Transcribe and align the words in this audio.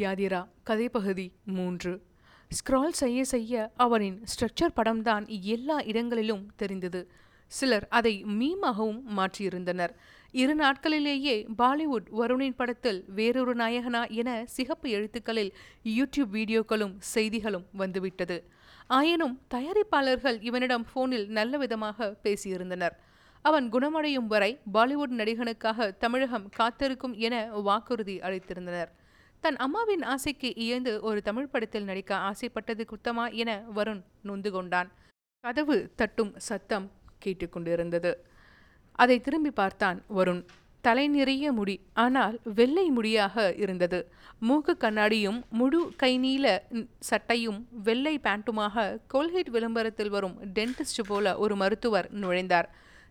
யாதிரா 0.00 0.38
கதைப்பகுதி 0.66 1.24
மூன்று. 1.44 1.90
ஸ்க்ரால் 2.50 2.94
செய்ய 3.00 3.24
செய்ய 3.24 3.72
அவனின் 3.76 4.24
ஸ்ட்ரக்சர் 4.30 4.74
படம்தான் 4.76 5.24
எல்லா 5.54 5.82
இடங்களிலும் 5.82 6.44
தெரிந்தது. 6.56 7.00
சிலர் 7.46 7.86
அதை 7.88 8.24
மீமாகவும் 8.24 9.00
மாற்றியிருந்தனர். 9.18 9.92
இரு 10.30 10.54
நாட்களிலேயே 10.56 11.34
பாலிவுட் 11.58 12.08
வருணின் 12.20 12.56
படத்தில் 12.56 13.04
வேறொரு 13.08 13.54
நாயகனா 13.54 14.02
என 14.10 14.30
சிகப்பு 14.46 14.90
எழுத்துக்களில் 14.90 15.52
யூடியூப் 15.84 16.32
வீடியோக்களும் 16.32 16.94
செய்திகளும் 16.98 17.66
வந்துவிட்டது. 17.72 18.38
ஆயினும் 18.86 19.40
தயாரிப்பாளர்கள் 19.54 20.40
இவனிடம் 20.42 20.86
போனில் 20.92 21.28
நல்ல 21.28 21.58
விதமாக 21.58 22.16
பேசியிருந்தனர். 22.22 22.96
அவன் 23.42 23.68
குணமடையும் 23.68 24.26
வரை 24.26 24.50
பாலிவுட் 24.72 25.14
நடிகனுக்காக 25.20 25.96
தமிழகம் 25.98 26.48
காத்திருக்கும் 26.48 27.14
என 27.28 27.36
வாக்குறுதி 27.68 28.18
அளித்திருந்தனர். 28.18 28.90
தன் 29.44 29.56
அம்மாவின் 29.56 30.02
ஆசைக்கு 30.02 30.48
இயந்து 30.64 30.90
ஒரு 31.08 31.20
தமிழ் 31.28 31.48
படத்தில் 31.52 31.86
நடிக்க 31.88 32.10
ஆசைப்பட்டது 32.28 32.82
குத்தமா 32.90 33.24
என 33.42 33.50
வருண் 33.76 34.02
நொந்து 34.28 34.50
கொண்டான். 34.50 34.90
கதவு 35.44 35.76
தட்டும் 36.00 36.30
சத்தம் 36.48 36.86
கேட்டுக்கொண்டிருந்தது. 37.24 38.12
அதை 39.02 39.16
திரும்பி 39.20 39.50
பார்த்தான் 39.50 39.98
வருண். 40.18 40.42
தலை 40.80 41.06
நிறைய 41.08 41.52
முடி 41.52 41.74
ஆனால் 42.04 42.36
வெள்ளை 42.58 42.86
முடியாக 42.98 43.44
இருந்தது. 43.62 44.00
மூக்கு 44.48 44.76
கண்ணாடியும் 44.84 45.40
முழு 45.60 45.80
கை 46.02 46.12
நீள 46.24 46.46
சட்டையும் 47.10 47.60
வெள்ளை 47.88 48.14
பேண்ட்டுமாக 48.26 48.86
கோல்கேட் 49.14 49.52
விளம்பரத்தில் 49.56 50.12
வரும் 50.16 50.38
டென்டிஸ்ட் 50.58 51.02
போல 51.10 51.34
ஒரு 51.44 51.56
மருத்துவர் 51.56 52.08
நுழைந்தார். 52.22 52.68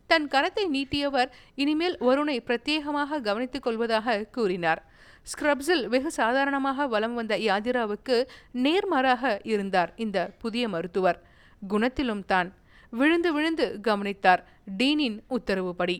தன் 0.09 0.27
கரத்தை 0.27 0.66
நீட்டியவர் 0.77 1.30
இனிமேல் 1.55 1.98
வருணை 2.09 2.38
பிரத்யேகமாக 2.48 3.22
கவனித்துக் 3.27 3.67
கொள்வதாக 3.67 4.25
கூறினார். 4.38 4.81
ஸ்க்ரப்ஸில் 5.25 5.84
வெகு 5.88 6.11
சாதாரணமாக 6.11 6.88
வலம் 6.88 7.13
வந்த 7.13 7.38
யாதிராவுக்கு 7.38 8.16
நேர்மாறாக 8.66 9.39
இருந்தார் 9.44 9.91
இந்த 9.95 10.34
புதிய 10.38 10.67
மருத்துவர். 10.67 11.19
குணத்திலும் 11.69 12.25
தான் 12.25 12.50
விழுந்து 12.89 13.30
விழுந்து 13.33 13.66
கவனித்தார் 13.81 14.41
டீனின் 14.80 15.17
உத்தரவுப்படி. 15.30 15.97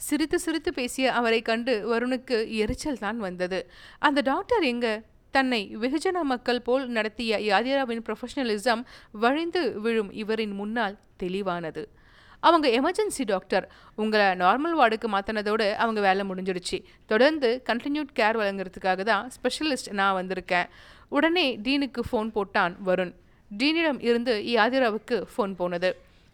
சிரித்து 0.00 0.38
சிரித்து 0.38 0.70
பேசிய 0.72 1.12
அவரை 1.12 1.42
கண்டு 1.42 1.74
வருணுக்கு 1.92 2.38
எரிச்சல் 2.62 2.98
தான் 2.98 3.18
வந்தது. 3.18 3.60
அந்த 3.98 4.20
டாக்டர் 4.20 4.62
எங்க? 4.62 4.86
தன்னை 5.30 5.60
வெகுஜன 5.82 6.18
மக்கள் 6.22 6.62
போல் 6.62 6.84
நடத்திய 6.88 7.38
யாதிராவின் 7.50 8.02
ப்ரொஃபஷனலிசம் 8.06 8.82
வழிந்து 9.12 9.80
விழும் 9.80 10.10
இவரின் 10.12 10.54
முன்னால் 10.54 10.98
தெளிவானது. 11.16 11.82
அவங்க 12.48 12.66
எமர்ஜென்சி 12.78 13.24
டாக்டர் 13.32 13.66
உங்களை 14.02 14.26
நார்மல் 14.44 14.76
வார்டுக்கு 14.80 15.08
மாற்றினதோடு 15.14 15.66
அவங்க 15.84 16.00
வேலை 16.08 16.22
முடிஞ்சிடுச்சு. 16.30 16.78
தொடர்ந்து 17.12 17.50
கண்டினியூட் 17.70 18.12
கேர் 18.20 18.38
வழங்குறதுக்காக 18.42 19.02
தான் 19.10 19.24
ஸ்பெஷலிஸ்ட் 19.36 19.90
நான் 20.00 20.16
வந்திருக்கேன். 20.20 20.68
உடனே 21.16 21.46
டீனுக்கு 21.66 22.02
ஃபோன் 22.10 22.30
போட்டான் 22.38 22.74
வருண். 22.88 23.12
டீனிடம் 23.60 24.00
இருந்து 24.08 24.34
யாதிராவுக்கு 24.56 25.16
ஃபோன் 25.32 25.52
போனது. 25.60 25.90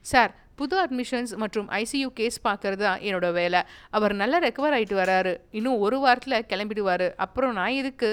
சார் 0.07 0.33
புது 0.61 0.77
அட்மிஷன்ஸ் 0.85 1.33
மற்றும் 1.43 1.69
ஐசியூ 1.83 2.09
கேஸ் 2.19 2.39
பார்க்கறது 2.47 2.83
தான் 2.87 3.01
என்னோட 3.09 3.29
வேலை. 3.39 3.61
அவர் 3.97 4.15
நல்லா 4.23 4.39
ரெக்கவர் 4.45 4.75
ஆகிட்டு 4.77 4.97
வராரு. 5.03 5.33
இன்னும் 5.59 5.79
ஒரு 5.87 5.99
வாரத்தில் 6.05 6.47
கிளம்பிடுவார். 6.53 7.07
அப்புறம் 7.25 7.55
நான் 7.59 7.79
எதுக்கு? 7.83 8.11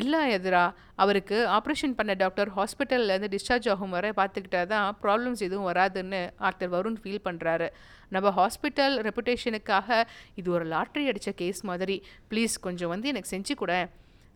இல்லை 0.00 0.20
எதிரா 0.34 0.64
அவருக்கு 1.02 1.36
ஆப்ரேஷன் 1.56 1.94
பண்ண 1.96 2.12
டாக்டர் 2.22 2.50
ஹாஸ்பிட்டல்லேருந்து 2.56 3.30
டிஸ்சார்ஜ் 3.34 3.66
ஆகும் 3.72 3.94
வரை 3.96 4.10
பார்த்துக்கிட்டா 4.20 4.60
தான் 4.66 4.86
ப்ராப்ளம்ஸ் 5.02 5.42
எதுவும் 5.46 5.66
வராதுன்னு 5.70 6.20
டாக்டர் 6.44 6.70
வருண் 6.74 6.98
ஃபீல் 7.02 7.24
பண்ணுறாரு 7.24 7.68
நம்ம 8.14 8.30
ஹாஸ்பிட்டல் 8.38 8.94
ரெப்புடேஷனுக்காக 9.06 9.98
இது 10.34 10.48
ஒரு 10.50 10.64
லாட்ரி 10.74 11.04
அடித்த 11.10 11.32
கேஸ் 11.40 11.60
மாதிரி. 11.70 11.96
ப்ளீஸ் 12.30 12.54
கொஞ்சம் 12.66 12.92
வந்து 12.94 13.10
எனக்கு 13.12 13.32
செஞ்சு 13.34 13.54
கூட. 13.62 13.74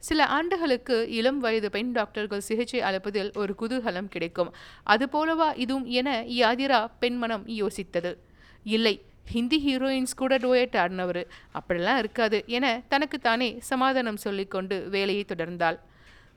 சில 0.03 0.27
ஆண்டுகளுக்கு 0.37 0.97
இளம் 1.19 1.39
வயது 1.39 1.69
பெண் 1.71 1.93
டாக்டர்கள் 1.93 2.47
சிகிச்சை 2.49 2.81
அளிப்பதில் 2.89 3.31
ஒரு 3.43 3.53
குதூகலம் 3.61 4.11
கிடைக்கும். 4.15 4.51
அதுபோலவா 4.95 5.49
இதுவும் 5.65 5.87
என 6.01 6.09
யாதிரா 6.41 6.81
பெண்மனம் 7.03 7.47
யோசித்தது. 7.61 8.12
இல்லை 8.77 8.94
ஹிந்தி 9.26 9.59
ஹீரோயின்ஸ் 9.66 10.16
கூட 10.16 10.37
டோயட் 10.37 10.76
ஆடினவர். 10.84 11.25
அப்படிலாம் 11.59 11.98
இருக்காது. 11.98 12.44
என 12.47 12.82
தனக்குத்தானே 12.88 13.56
சமாதானம் 13.60 14.16
சொல்லிக்கொண்டு 14.16 14.88
வேலையை 14.88 15.25
தொடர்ந்தாள். 15.28 15.78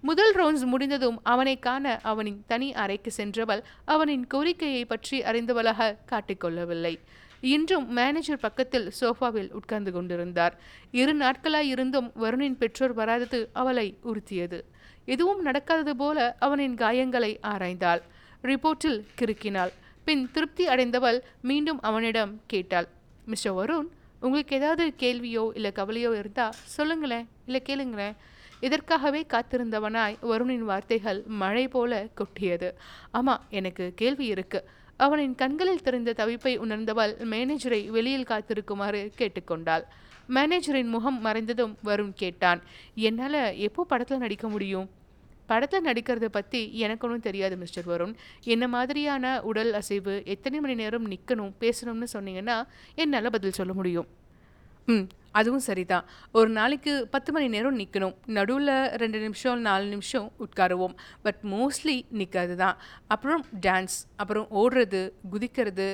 முதல் 0.01 0.35
ரவுண்ட்ஸ் 0.35 0.66
முடிந்ததும் 0.66 1.19
அவனை 1.23 1.59
காண 1.59 2.00
அவனின் 2.03 2.44
தனி 2.47 2.73
அறைக்கு 2.73 3.11
சென்றவள் 3.11 3.63
அவனின் 3.85 4.27
கோரிக்கையை 4.27 4.85
பற்றி 4.85 5.22
அறிந்தவளாக 5.22 5.95
காட்டிக்கொள்ளவில்லை. 6.11 7.00
இன்றும் 7.41 7.91
மேனேஜர் 7.94 8.39
பக்கத்தில் 8.39 8.91
சோஃபாவில் 9.00 9.51
உட்கார்ந்து 9.51 9.91
கொண்டிருந்தார். 9.91 10.59
இரு 10.91 11.13
நாட்களாய் 11.17 11.69
இருந்தும் 11.69 12.11
வருணின் 12.21 12.57
பெற்றோர் 12.57 12.94
வராதது 12.94 13.50
அவளை 13.53 13.97
உறுத்தியது. 14.03 14.59
எதுவும் 15.06 15.45
நடக்காதது 15.45 15.89
போல 15.89 16.35
அவனின் 16.39 16.75
காயங்களை 16.75 17.38
ஆராய்ந்தாள். 17.47 18.01
ரிப்போர்ட்டில் 18.44 19.00
கிறுக்கினாள். 19.19 19.71
பின் 20.04 20.30
திருப்தி 20.32 20.68
அடைந்தவள் 20.68 21.24
மீண்டும் 21.42 21.80
அவனிடம் 21.82 22.42
கேட்டாள். 22.48 22.88
மிஸ்டர் 23.26 23.54
வருண் 23.54 23.90
உங்களுக்கு 24.20 24.56
ஏதாவது 24.56 24.94
கேள்வியோ 24.98 25.52
இல்லை 25.54 25.72
கவலையோ 25.76 26.12
இருந்தால் 26.20 26.58
சொல்லுங்களேன் 26.66 27.28
இல்லை 27.46 27.62
கேளுங்களேன். 27.66 28.16
இதற்காகவே 28.60 29.26
காத்திருந்தவனாய் 29.34 30.18
வருணின் 30.22 30.66
வார்த்தைகள் 30.70 31.24
மழை 31.42 31.68
போல 31.68 32.08
கொட்டியது. 32.16 32.70
ஆமாம் 33.12 33.44
எனக்கு 33.50 33.92
கேள்வி 33.96 34.26
இருக்கு. 34.26 34.62
அவனின் 34.98 35.36
கண்களில் 35.36 35.82
தெரிந்த 35.82 36.14
தவிப்பை 36.18 36.58
உணர்ந்தவள் 36.58 37.14
மேனேஜரை 37.34 37.81
வெளியில் 37.88 38.30
காத்திருக்குமாறு 38.30 39.12
கேட்டுக்கொண்டாள். 39.18 39.86
மேனேஜரின் 40.30 40.90
முகம் 40.90 41.26
மறைந்ததும் 41.26 41.76
வருண் 41.84 42.14
கேட்டான். 42.14 42.62
என்னால் 42.96 43.42
எப்போ 43.58 43.84
படத்தில் 43.84 44.18
நடிக்க 44.18 44.48
முடியும்? 44.50 44.90
படத்தில் 45.52 45.88
நடிக்கிறத 45.90 46.28
பற்றி 46.38 46.62
எனக்கு 46.86 47.06
ஒன்றும் 47.08 47.28
தெரியாது 47.28 47.56
மிஸ்டர் 47.64 47.88
வருண். 47.92 48.14
என்ன 48.54 48.66
மாதிரியான 48.76 49.26
உடல் 49.52 49.74
அசைவு 49.80 50.16
எத்தனை 50.34 50.60
மணி 50.66 50.76
நேரம் 50.84 51.08
நிற்கணும் 51.14 51.54
பேசணும்னு 51.64 52.10
சொன்னீங்கன்னா 52.16 52.58
என்னால் 53.04 53.36
பதில் 53.38 53.58
சொல்ல 53.60 53.74
முடியும். 53.80 54.10
ம் 54.94 55.08
அதுவும் 55.40 55.66
சரிதான். 55.68 56.06
ஒரு 56.38 56.50
நாளைக்கு 56.58 56.94
பத்து 57.16 57.30
மணி 57.34 57.48
நேரம் 57.56 57.78
நிற்கணும் 57.82 58.16
நடுவில் 58.38 58.72
ரெண்டு 59.02 59.20
நிமிஷம் 59.26 59.60
நாலு 59.68 59.86
நிமிஷம் 59.94 60.28
உட்காருவோம். 60.46 60.96
பட் 61.26 61.42
மோஸ்ட்லி 61.54 61.96
நிற்காது 62.20 62.56
தான் 62.64 62.78
அப்புறம் 63.16 63.44
டான்ஸ் 63.66 63.98
அப்புறம் 64.22 64.48
ஓடுறது 64.62 65.02
குதிக்கிறது 65.34 65.88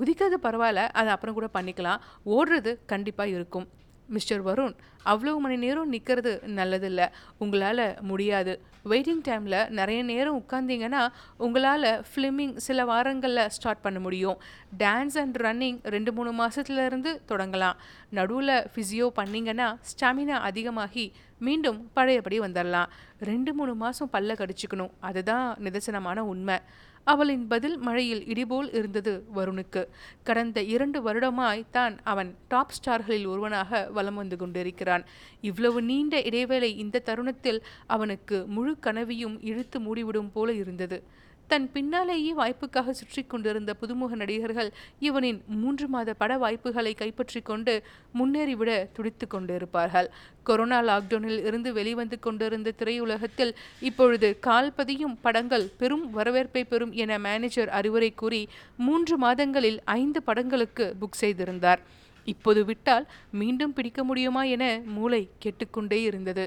குதிக்கிறது 0.00 0.36
பரவாயில்ல 0.46 0.82
அதை 1.00 1.10
அப்புறம் 1.16 1.36
கூட 1.38 1.48
பண்ணிக்கலாம். 1.58 2.00
ஓடுறது 2.36 2.72
கண்டிப்பாக 2.92 3.34
இருக்கும். 3.36 3.66
மிஸ்டர் 4.08 4.44
வருண் 4.46 4.74
அவ்வளோ 5.04 5.38
மணி 5.38 5.56
நேரம் 5.56 5.88
நிற்கிறது 5.88 6.42
நல்லதில்ல. 6.46 7.08
உங்களால் 7.38 7.96
முடியாது. 8.00 8.60
வெயிட்டிங் 8.84 9.22
டைமில் 9.28 9.68
நிறைய 9.68 10.02
நேரம் 10.02 10.44
உட்காந்திங்கன்னா 10.44 11.08
உங்களால் 11.36 12.04
ஃபிலிமிங் 12.10 12.56
சில 12.56 12.84
வாரங்களில் 12.84 13.48
ஸ்டார்ட் 13.48 13.80
பண்ண 13.80 13.98
முடியும். 13.98 14.40
டான்ஸ் 14.78 15.18
அண்ட் 15.22 15.36
ரன்னிங் 15.36 15.78
ரெண்டு 15.82 16.12
மூணு 16.12 16.46
மாதத்துலேருந்து 16.46 17.20
தொடங்கலாம். 17.28 17.76
நடுவில் 18.10 18.66
ஃபிசியோ 18.74 19.10
பண்ணிங்கன்னா 19.16 19.78
ஸ்டாமினா 19.92 20.38
அதிகமாகி 20.50 21.12
மீண்டும் 21.38 21.90
பழையபடி 21.92 22.40
வந்துடலாம் 22.40 22.86
ரெண்டு 23.20 23.54
மூணு 23.54 23.74
மாதம் 23.74 24.10
பல்ல 24.12 24.36
கடிச்சிக்கணும். 24.36 24.90
அதுதான் 25.00 25.56
நிதர்சனமான 25.58 26.18
உண்மை. 26.18 26.58
அவளின் 27.04 27.46
பதில் 27.46 27.78
மழையில் 27.78 28.22
இடிபோல் 28.24 28.74
இருந்தது 28.74 29.24
வருணுக்கு. 29.34 29.86
கடந்த 30.22 30.62
இரண்டு 30.62 31.02
வருடமாய் 31.02 31.64
தான் 31.70 31.96
அவன் 32.02 32.36
டாப் 32.48 32.70
ஸ்டார்களில் 32.70 33.26
ஒருவனாக 33.26 33.88
வலம் 33.90 34.14
வந்து 34.14 34.36
கொண்டிருக்கிறான். 34.36 35.04
இவ்வளவு 35.40 35.82
நீண்ட 35.82 36.22
இடைவேளை 36.22 36.78
இந்த 36.78 36.98
தருணத்தில் 36.98 37.62
அவனுக்கு 37.86 38.46
முழு 38.46 38.78
கனவையும் 38.78 39.42
இழுத்து 39.42 39.80
மூடிவிடும் 39.80 40.30
போல 40.32 40.52
இருந்தது. 40.52 41.02
தன் 41.50 41.66
பின்னாலேயே 41.72 42.30
வாய்ப்புக்காக 42.34 42.90
சுற்றி 42.90 43.22
கொண்டிருந்த 43.22 43.72
புதுமுக 43.80 44.14
நடிகர்கள் 44.22 44.70
இவனின் 44.98 45.38
மூன்று 45.60 45.86
மாத 45.88 46.14
பட 46.14 46.38
வாய்ப்புகளை 46.38 46.92
கைப்பற்றி 46.94 47.40
கொண்டு 47.40 47.74
முன்னேறிவிட 48.18 48.70
துடித்து 48.92 49.26
கொண்டிருப்பார்கள். 49.34 50.08
கொரோனா 50.42 50.78
லாக்டவுனில் 50.82 51.44
இருந்து 51.44 51.72
வெளிவந்து 51.72 52.18
கொண்டிருந்த 52.18 52.72
திரையுலகத்தில் 52.78 53.52
இப்பொழுது 53.80 54.30
கால்பதியும் 54.46 55.16
படங்கள் 55.20 55.66
பெரும் 55.78 56.10
வரவேற்பை 56.10 56.64
பெறும் 56.64 56.92
என 56.92 57.18
மேனேஜர் 57.18 57.68
அறிவுரை 57.68 58.10
கூறி 58.14 58.42
மூன்று 58.76 59.16
மாதங்களில் 59.18 59.80
ஐந்து 59.84 60.22
படங்களுக்கு 60.22 60.86
புக் 61.00 61.20
செய்திருந்தார். 61.22 61.80
இப்போது 62.24 62.64
விட்டால் 62.64 63.04
மீண்டும் 63.30 63.72
பிடிக்க 63.72 64.04
முடியுமா 64.04 64.42
என 64.42 64.64
மூளை 64.86 65.28
கேட்டுக்கொண்டே 65.38 66.02
இருந்தது. 66.02 66.46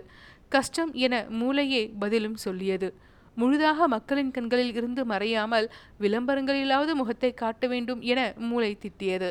கஷ்டம் 0.49 0.91
என 0.93 1.25
மூளையே 1.29 1.83
பதிலும் 1.99 2.35
சொல்லியது. 2.35 2.89
முழுதாக 3.39 3.87
மக்களின் 3.93 4.33
கண்களில் 4.35 4.73
இருந்து 4.79 5.01
மறையாமல் 5.11 5.67
விளம்பரங்களிலாவது 6.03 6.93
முகத்தை 7.01 7.31
காட்ட 7.41 7.67
வேண்டும் 7.73 8.01
என 8.11 8.19
மூளை 8.49 8.71
திட்டியது. 8.83 9.29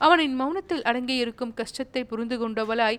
அவனின் 0.00 0.34
மௌனத்தில் 0.40 0.86
அடங்கியிருக்கும் 0.90 1.56
கஷ்டத்தை 1.60 2.02
புரிந்து 2.10 2.36
கொண்டவளாய் 2.42 2.98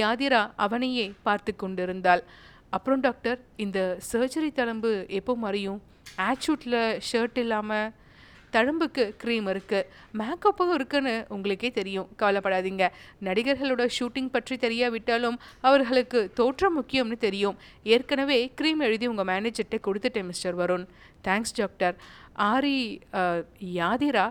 யாதிரா 0.00 0.42
அவனையே 0.64 1.06
பார்த்து 1.26 1.52
கொண்டிருந்தாள். 1.56 2.22
அப்புறம் 2.76 3.02
டாக்டர் 3.06 3.38
இந்த 3.64 3.78
சர்ஜரி 4.10 4.50
தளம்பு 4.52 4.92
எப்போ 5.18 5.32
மறையும்? 5.44 5.80
ஆட்ஷூட்டில் 6.28 6.80
ஷர்ட் 7.08 7.38
இல்லாமல் 7.42 7.90
தழும்புக்கு 8.54 9.04
க்ரீம் 9.22 9.46
இருக்குது 9.52 9.86
மேக்கப்பும் 10.20 10.72
இருக்குன்னு 10.76 11.14
உங்களுக்கே 11.34 11.70
தெரியும். 11.78 12.08
கவலைப்படாதீங்க. 12.22 12.86
நடிகர்களோட 13.28 13.84
ஷூட்டிங் 13.96 14.30
பற்றி 14.36 14.56
தெரியாவிட்டாலும் 14.64 15.38
அவர்களுக்கு 15.68 16.20
தோற்றம் 16.40 16.76
முக்கியம்னு 16.78 17.18
தெரியும். 17.26 17.56
ஏற்கனவே 17.94 18.38
க்ரீம் 18.60 18.82
எழுதி 18.88 19.06
உங்கள் 19.12 19.30
மேனேஜர்கிட்ட 19.32 19.80
கொடுத்துட்டேன் 19.86 20.28
மிஸ்டர் 20.32 20.58
வருண். 20.62 20.86
தேங்க்ஸ் 21.28 21.56
டாக்டர் 21.60 21.96
ஆரி 22.52 22.78
யாதிரா? 23.80 24.26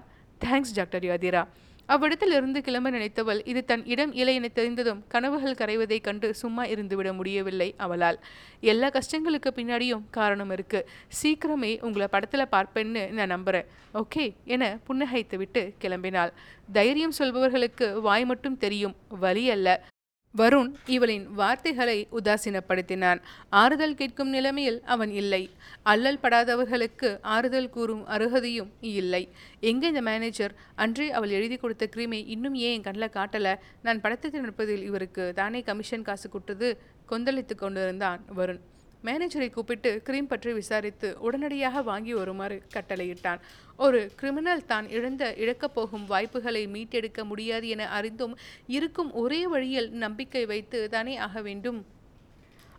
Thanks 0.45 0.75
doctor 0.79 1.03
Yathira. 1.12 1.44
அவ்விடத்திலிருந்து 1.85 2.61
கிளம்ப 2.61 2.89
நினைத்தவள் 2.91 3.41
இது 3.45 3.65
தன் 3.65 3.85
இடம் 3.85 4.13
இல்லை 4.13 4.35
என 4.35 4.47
தெரிந்ததும் 4.47 5.03
கனவுகள் 5.07 5.53
கரைவதைக் 5.53 6.01
கண்டு 6.01 6.33
சும்மா 6.33 6.65
இருந்துவிட 6.65 7.13
முடியவில்லை 7.13 7.73
அவளால். 7.77 8.19
எல்லா 8.59 8.89
கஷ்டங்களுக்கு 8.89 9.49
பின்னாடியும் 9.55 10.01
காரணம் 10.11 10.51
இருக்கு. 10.51 10.89
சீக்கிரமே 11.23 11.81
உங்களை 11.81 12.07
படத்தில் 12.07 12.51
பார்ப்பேன்னு 12.51 13.09
நான் 13.09 13.31
நம்புறேன். 13.31 13.65
ஓகே 13.93 14.33
என 14.45 14.79
புன்னகைத்துவிட்டு 14.87 15.73
கிளம்பினாள். 15.81 16.31
தைரியம் 16.71 17.17
சொல்பவர்களுக்கு 17.19 18.01
வாய் 18.01 18.25
மட்டும் 18.25 18.57
தெரியும். 18.57 18.95
வழி 19.07 19.49
அல்ல. 19.49 19.90
வருண் 20.37 20.69
இவளின் 20.85 21.25
வார்த்தைகளை 21.33 22.07
உதாசீனப்படுத்தினான். 22.11 23.19
ஆறுதல் 23.49 23.95
கேட்கும் 23.95 24.29
நிலைமையில் 24.29 24.79
அவன் 24.83 25.11
இல்லை. 25.11 25.49
அல்லல் 25.83 26.19
படாதவர்களுக்கு 26.23 27.09
ஆறுதல் 27.21 27.69
கூறும் 27.69 28.07
அருகதையும் 28.07 28.71
இல்லை. 28.79 29.23
எங்கே 29.59 29.87
இந்த 29.87 30.01
மேனேஜர் 30.01 30.55
அன்றே 30.75 31.11
அவள் 31.11 31.29
எழுதி 31.29 31.57
கொடுத்த 31.57 31.89
கிரீமை 31.95 32.27
இன்னும் 32.27 32.55
ஏன் 32.55 32.73
என் 32.73 32.81
கண்ணில் 32.81 33.15
காட்டலை? 33.17 33.55
நான் 33.81 34.01
படத்துக்கு 34.01 34.41
நிற்பதில் 34.41 34.83
இவருக்கு 34.83 35.33
தானே 35.35 35.61
கமிஷன் 35.61 36.07
காசு 36.09 36.29
கொடுத்தது? 36.29 36.81
கொந்தளித்து 37.09 37.55
கொண்டிருந்தான் 37.55 38.21
வருண். 38.35 38.61
மேனேஜரை 39.03 39.50
கூப்பிட்டு 39.50 40.01
கிரீம் 40.03 40.27
பற்றி 40.27 40.53
விசாரித்து 40.53 41.18
உடனடியாக 41.19 41.81
வாங்கி 41.81 42.13
வருமாறு 42.13 42.62
கட்டளையிட்டான். 42.74 43.39
ஒரு 43.77 44.12
கிரிமினல் 44.15 44.65
தான் 44.65 44.89
இழந்த 44.89 45.33
இழக்கப் 45.36 45.74
போகும் 45.74 46.06
வாய்ப்புகளை 46.06 46.68
மீட்டெடுக்க 46.68 47.24
முடியாது 47.24 47.68
என 47.68 47.88
அறிந்தும் 47.89 48.38
இருக்கும் 48.68 49.12
ஒரே 49.13 49.48
வழியில் 49.48 49.89
நம்பிக்கை 49.92 50.45
வைத்து 50.45 50.89
தானே 50.89 51.15
ஆக 51.18 51.42
வேண்டும். 51.42 51.86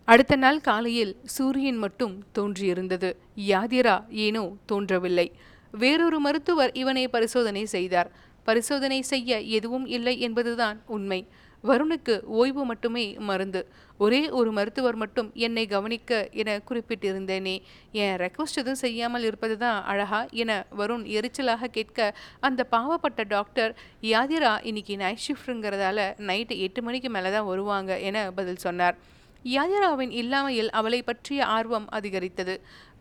அடுத்த 0.05 0.37
நாள் 0.37 0.61
காலையில் 0.61 1.17
சூரியன் 1.25 1.77
மட்டும் 1.77 2.25
தோன்றியிருந்தது. 2.39 3.11
யாதிரா 3.49 3.97
ஏனோ 4.09 4.57
தோன்றவில்லை. 4.67 5.33
வேறொரு 5.71 6.21
மருத்துவர் 6.21 6.73
இவனை 6.73 7.09
பரிசோதனை 7.09 7.65
செய்தார். 7.65 8.11
பரிசோதனை 8.45 9.03
செய்ய 9.03 9.41
எதுவும் 9.41 9.87
இல்லை 9.87 10.21
என்பதுதான் 10.21 10.83
உண்மை. 10.87 11.27
வருணுக்கு 11.69 12.15
ஓய்வு 12.41 12.65
மட்டுமே 12.65 13.05
மருந்து. 13.29 13.61
ஒரே 13.99 14.21
ஒரு 14.31 14.53
மருத்துவர் 14.53 14.95
மட்டும் 14.95 15.29
என்னை 15.35 15.65
கவனிக்க 15.67 16.29
என 16.43 16.57
குறிப்பிட்டிருந்தேனே. 16.69 17.55
என் 17.93 18.17
ரெக்வஸ்ட் 18.25 18.61
எதுவும் 18.63 18.83
செய்யாமல் 18.85 19.23
இருப்பது 19.23 19.57
தான் 19.59 19.85
அழகா 19.85 20.21
என 20.43 20.67
வருண் 20.79 21.05
எரிச்சலாக 21.19 21.71
கேட்க 21.77 22.15
அந்த 22.41 22.67
பாவப்பட்ட 22.71 23.25
டாக்டர் 23.29 23.75
யாதிரா 24.01 24.53
இன்னைக்கு 24.63 24.97
நைட் 24.97 25.25
ஷிஃப்ட்டுங்கிறதால 25.27 26.09
நைட்டு 26.31 26.57
எட்டு 26.59 26.83
மணிக்கு 26.83 27.11
மேலே 27.11 27.33
தான் 27.33 27.47
வருவாங்க 27.47 28.01
என 28.01 28.31
பதில் 28.31 28.65
சொன்னார். 28.67 28.97
யாதிராவின் 29.45 30.13
இல்லாமையில் 30.23 30.69
அவளை 30.79 31.03
பற்றிய 31.03 31.45
ஆர்வம் 31.45 31.89
அதிகரித்தது. 31.89 32.55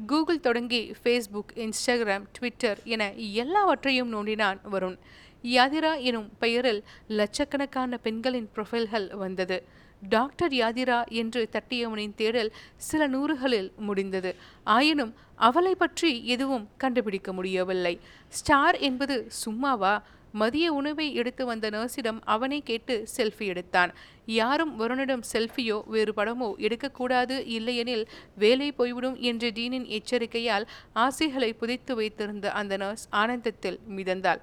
கூகுள் 0.08 0.40
தொடங்கி 0.40 0.80
ஃபேஸ்புக் 1.02 1.52
இன்ஸ்டாகிராம் 1.56 2.26
ட்விட்டர் 2.32 2.80
என 2.84 3.04
எல்லாவற்றையும் 3.14 4.14
நோண்டினான் 4.14 4.60
வருண். 4.72 4.98
யாதிரா 5.44 6.02
எனும் 6.02 6.30
பெயரில் 6.40 6.84
லட்சக்கணக்கான 7.08 7.98
பெண்களின் 7.98 8.50
ப்ரொஃபைல்கள் 8.56 9.16
வந்தது. 9.16 9.64
டாக்டர் 10.10 10.52
யாதிரா 10.52 11.08
என்று 11.08 11.50
தட்டியவனின் 11.52 12.16
தேடல் 12.16 12.52
சில 12.78 13.08
நூறுகளில் 13.08 13.72
முடிந்தது. 13.78 14.36
ஆயினும் 14.64 15.14
அவளை 15.36 15.76
பற்றி 15.76 16.26
எதுவும் 16.26 16.70
கண்டுபிடிக்க 16.78 17.34
முடியவில்லை. 17.34 18.00
ஸ்டார் 18.30 18.78
என்பது 18.80 19.28
சும்மாவா? 19.46 20.02
மதிய 20.32 20.74
உணவை 20.74 21.14
எடுத்து 21.14 21.46
வந்த 21.46 21.70
நர்ஸிடம் 21.70 22.20
அவனை 22.26 22.62
கேட்டு 22.62 23.08
செல்ஃபி 23.18 23.46
எடுத்தான். 23.46 23.94
யாரும் 24.26 24.80
வருணிடம் 24.80 25.24
செல்ஃபியோ 25.34 25.78
வேறு 25.88 26.14
படமோ 26.16 26.50
எடுக்கக்கூடாது 26.58 27.48
இல்லையெனில் 27.48 28.08
வேலை 28.36 28.72
போய்விடும் 28.72 29.16
என்ற 29.16 29.50
டீனின் 29.50 29.90
எச்சரிக்கையால் 29.90 30.68
ஆசைகளை 30.94 31.54
புதைத்து 31.54 31.96
வைத்திருந்த 31.96 32.52
அந்த 32.52 32.78
நர்ஸ் 32.78 33.08
ஆனந்தத்தில் 33.10 33.80
மிதந்தாள். 33.90 34.42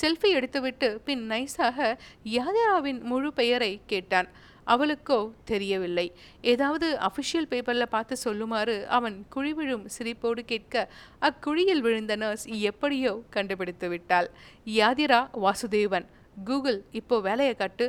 செல்ஃபி 0.00 0.30
எடுத்துவிட்டு 0.38 0.88
பின் 1.04 1.24
நைஸாக 1.30 1.98
யாதிராவின் 2.24 3.00
முழு 3.02 3.32
பெயரை 3.32 3.80
கேட்டான். 3.86 4.28
அவளுக்கோ 4.66 5.18
தெரியவில்லை. 5.44 6.12
ஏதாவது 6.42 6.98
அஃபிஷியல் 7.08 7.48
பேப்பரில் 7.48 7.92
பார்த்து 7.94 8.16
சொல்லுமாறு 8.24 8.84
அவன் 8.84 9.16
குழிவிழும் 9.34 9.86
சிரிப்போடு 9.98 10.42
கேட்க 10.52 10.88
அக்குழியில் 11.20 11.80
விழுந்த 11.80 12.16
நர்ஸ் 12.16 12.46
எப்படியோ 12.46 13.22
கண்டுபிடித்து 13.30 13.88
விட்டாள். 13.88 14.30
யாதிரா 14.64 15.20
வாசுதேவன். 15.46 16.06
கூகுள் 16.44 16.80
இப்போ 16.90 17.20
வேலையை 17.20 17.54
காட்டு. 17.54 17.86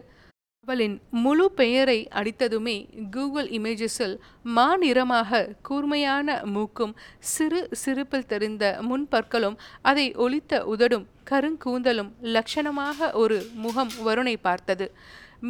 அவளின் 0.68 0.96
முழு 1.24 1.46
பெயரை 1.52 1.98
அடித்ததுமே 2.14 2.76
கூகுள் 3.12 3.48
இமேஜஸில் 3.58 4.14
மாநிறமாக 4.56 5.40
கூர்மையான 5.62 6.36
மூக்கும் 6.56 6.94
சிறு 7.32 7.62
சிரிப்பில் 7.72 8.26
தெரிந்த 8.26 8.66
முன்பற்களும் 8.90 9.58
அதை 9.82 10.06
ஒளித்த 10.26 10.62
உதடும் 10.74 11.06
கருங்கூந்தலும் 11.30 12.12
லட்சணமாக 12.36 13.10
ஒரு 13.14 13.40
முகம் 13.56 13.92
வருணை 14.06 14.36
பார்த்தது. 14.42 14.88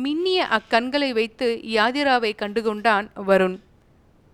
மின்னிய 0.04 0.40
அக்கண்களை 0.60 1.12
வைத்து 1.14 1.50
யாதிராவை 1.78 2.32
கண்டுகொண்டான் 2.44 3.10
வருண். 3.28 3.58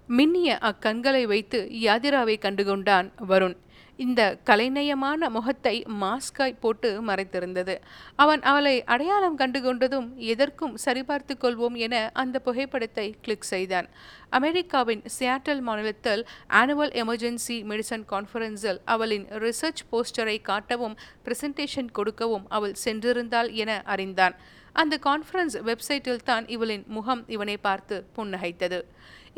மின்னிய 0.10 0.60
அக்கண்களை 0.72 1.24
வைத்து 1.34 1.62
யாதிராவை 1.88 2.38
கண்டுகொண்டான் 2.46 3.10
வருண். 3.32 3.58
இந்த 4.06 4.22
கலைநயமான 4.46 5.30
முகத்தை 5.30 5.74
மாஸ்காய் 6.02 6.60
போட்டு 6.60 6.90
மறைத்திருந்தது. 7.02 7.76
அவன் 8.16 8.42
அவளை 8.42 8.74
அடையாளம் 8.84 9.38
கண்டுகொண்டதும் 9.38 10.08
எதற்கும் 10.32 10.76
சரிபார்த்து 10.86 11.36
கொள்வோம் 11.44 11.78
என 11.86 11.96
அந்த 12.14 12.40
புகைப்படத்தை 12.40 13.08
கிளிக் 13.22 13.50
செய்தான். 13.54 13.88
அமெரிக்காவின் 14.30 15.04
சியாட்டல் 15.18 15.62
மாநிலத்தில் 15.62 16.24
ஆனுவல் 16.62 16.94
எமர்ஜென்சி 17.04 17.58
மெடிசன் 17.72 18.06
கான்ஃபரன்ஸில் 18.14 18.82
அவளின் 18.86 19.26
ரிசர்ச் 19.46 19.84
போஸ்டரை 19.92 20.38
காட்டவும் 20.50 20.96
பிரசன்டேஷன் 21.26 21.92
கொடுக்கவும் 21.92 22.46
அவள் 22.50 22.78
சென்றிருந்தாள் 22.86 23.52
என 23.64 23.82
அறிந்தான். 23.86 24.38
அந்த 24.74 24.96
கான்ஃபரன்ஸ் 25.06 25.56
வெப்சைட்டில் 25.70 26.26
தான் 26.30 26.48
இவளின் 26.48 26.84
முகம் 26.88 27.24
இவனை 27.28 27.58
பார்த்து 27.58 27.96
புன்னகைத்தது. 28.16 28.80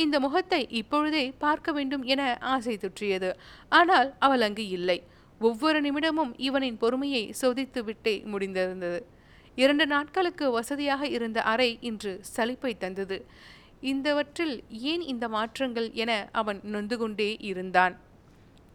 இந்த 0.03 0.19
முகத்தை 0.19 0.59
இப்பொழுதே 0.79 1.23
பார்க்க 1.43 1.71
வேண்டும் 1.71 2.03
என 2.03 2.37
ஆசை 2.39 2.77
துற்றியது. 2.77 3.29
ஆனால் 3.69 4.15
அவள் 4.19 4.41
அங்கு 4.41 4.67
இல்லை. 4.67 5.03
ஒவ்வொரு 5.39 5.79
நிமிடமும் 5.81 6.31
இவனின் 6.37 6.77
பொறுமையை 6.77 7.33
சோதித்து 7.41 7.83
விட்டே 7.83 8.23
முடிந்திருந்தது. 8.31 8.99
இரண்டு 9.55 9.85
நாட்களுக்கு 9.85 10.45
வசதியாக 10.51 11.07
இருந்த 11.07 11.41
அறை 11.41 11.77
இன்று 11.81 12.21
சலிப்பை 12.35 12.77
தந்தது. 12.77 13.25
இந்தவற்றில் 13.81 14.55
ஏன் 14.69 15.01
இந்த 15.01 15.27
மாற்றங்கள் 15.27 15.89
என 15.93 16.29
அவன் 16.31 16.59
நொந்து 16.63 16.97
கொண்டே 16.97 17.37
இருந்தான். 17.39 17.93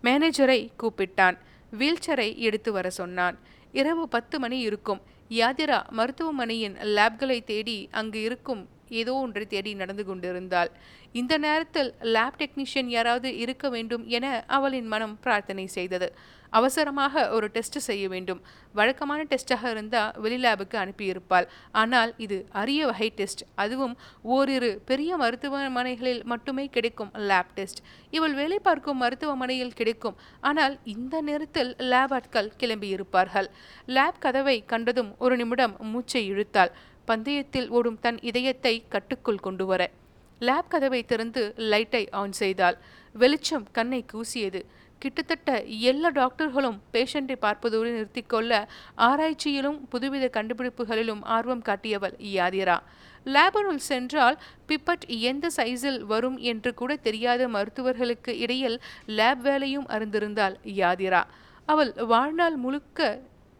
மேனேஜரை 0.02 0.60
கூப்பிட்டான். 0.82 1.36
வீல்சரை 1.78 2.36
எடுத்து 2.36 2.72
வர 2.72 2.90
சொன்னான். 2.90 3.38
இரவு 3.72 4.08
பத்து 4.08 4.36
மணி 4.38 4.58
இருக்கும். 4.60 5.02
யாதிரா 5.30 5.78
மருத்துவமனையின் 5.88 6.76
லேப்களை 6.96 7.38
தேடி 7.44 7.88
அங்கு 7.90 8.20
இருக்கும் 8.22 8.62
ஏதோ 8.88 9.14
ஒன்றை 9.14 9.46
தேடி 9.46 9.74
நடந்து 9.74 10.04
கொண்டிருந்தாள். 10.04 10.70
இந்த 11.12 11.38
நேரத்தில் 11.38 11.94
லேப் 12.00 12.38
டெக்னீஷியன் 12.40 12.92
யாராவது 12.96 13.36
இருக்க 13.36 13.68
வேண்டும் 13.68 14.06
என 14.06 14.44
அவளின் 14.46 14.86
மனம் 14.86 15.18
பிரார்த்தனை 15.20 15.66
செய்தது. 15.66 16.12
அவசரமாக 16.50 17.30
ஒரு 17.30 17.46
டெஸ்ட் 17.54 17.78
செய்ய 17.78 18.08
வேண்டும். 18.08 18.40
வழக்கமான 18.72 19.24
டெஸ்டாக 19.30 19.70
இருந்தால் 19.70 20.12
வெளி 20.24 20.36
லேபுக்கு 20.44 20.76
அனுப்பியிருப்பாள். 20.82 21.46
ஆனால் 21.72 22.14
இது 22.16 22.46
அரிய 22.50 22.86
வகை 22.86 23.12
டெஸ்ட் 23.16 23.42
அதுவும் 23.54 23.96
ஓரிரு 24.22 24.80
பெரிய 24.84 25.16
மருத்துவமனைகளில் 25.16 26.22
மட்டுமே 26.24 26.68
கிடைக்கும் 26.68 27.10
லேப் 27.30 27.52
டெஸ்ட் 27.54 27.82
இவள் 28.10 28.34
வேலை 28.34 28.58
பார்க்கும் 28.58 28.96
மருத்துவமனையில் 28.96 29.76
கிடைக்கும். 29.80 30.16
ஆனால் 30.40 30.78
இந்த 30.84 31.22
நேரத்தில் 31.22 31.76
லேப் 31.76 32.12
ஆட்கள் 32.12 32.52
கிளம்பியிருப்பார்கள். 32.58 33.46
லேப் 33.86 34.22
கதவை 34.26 34.64
கண்டதும் 34.66 35.14
ஒரு 35.18 35.36
நிமிடம் 35.36 35.76
மூச்சை 35.80 36.32
இழுத்தாள். 36.32 36.72
பந்தயத்தில் 37.06 37.68
ஓடும் 37.68 38.00
தன் 38.00 38.18
இதயத்தை 38.20 38.74
கட்டுக்குள் 38.88 39.44
கொண்டு 39.46 39.66
வர. 39.66 39.82
லேப் 40.40 40.68
கதவை 40.68 41.02
திறந்து 41.04 41.42
லைட்டை 41.56 42.02
ஆன் 42.10 42.32
செய்தாள். 42.32 42.78
வெளிச்சம் 43.14 43.66
கண்ணை 43.72 44.04
கூசியது. 44.12 44.62
கிட்டத்தட்ட 44.98 45.50
எல்லா 45.62 46.08
டாக்டர்களும் 46.08 46.76
பேஷண்ட்டை 46.92 47.36
பார்ப்பதோடு 47.40 47.88
நிறுத்திக்கொள்ள 47.96 48.52
ஆராய்ச்சியிலும் 48.98 49.78
புதுவித 49.92 50.26
கண்டுபிடிப்புகளிலும் 50.36 51.22
ஆர்வம் 51.36 51.62
காட்டியவள் 51.62 52.14
யாதிரா 52.34 52.76
லேபனுள் 53.26 53.82
சென்றால் 53.88 54.36
பிப்பட் 54.68 55.04
எந்த 55.20 55.46
சைஸில் 55.56 56.00
வரும் 56.02 56.38
என்று 56.38 56.74
கூட 56.74 56.96
தெரியாத 56.96 57.48
மருத்துவர்களுக்கு 57.48 58.32
இடையில் 58.38 58.80
லேப் 59.06 59.42
வேலையும் 59.42 59.86
அறிந்திருந்தாள் 59.88 60.56
யாதிரா 60.74 61.22
அவள் 61.68 61.92
வாழ்நாள் 62.06 62.56
முழுக்க 62.56 63.00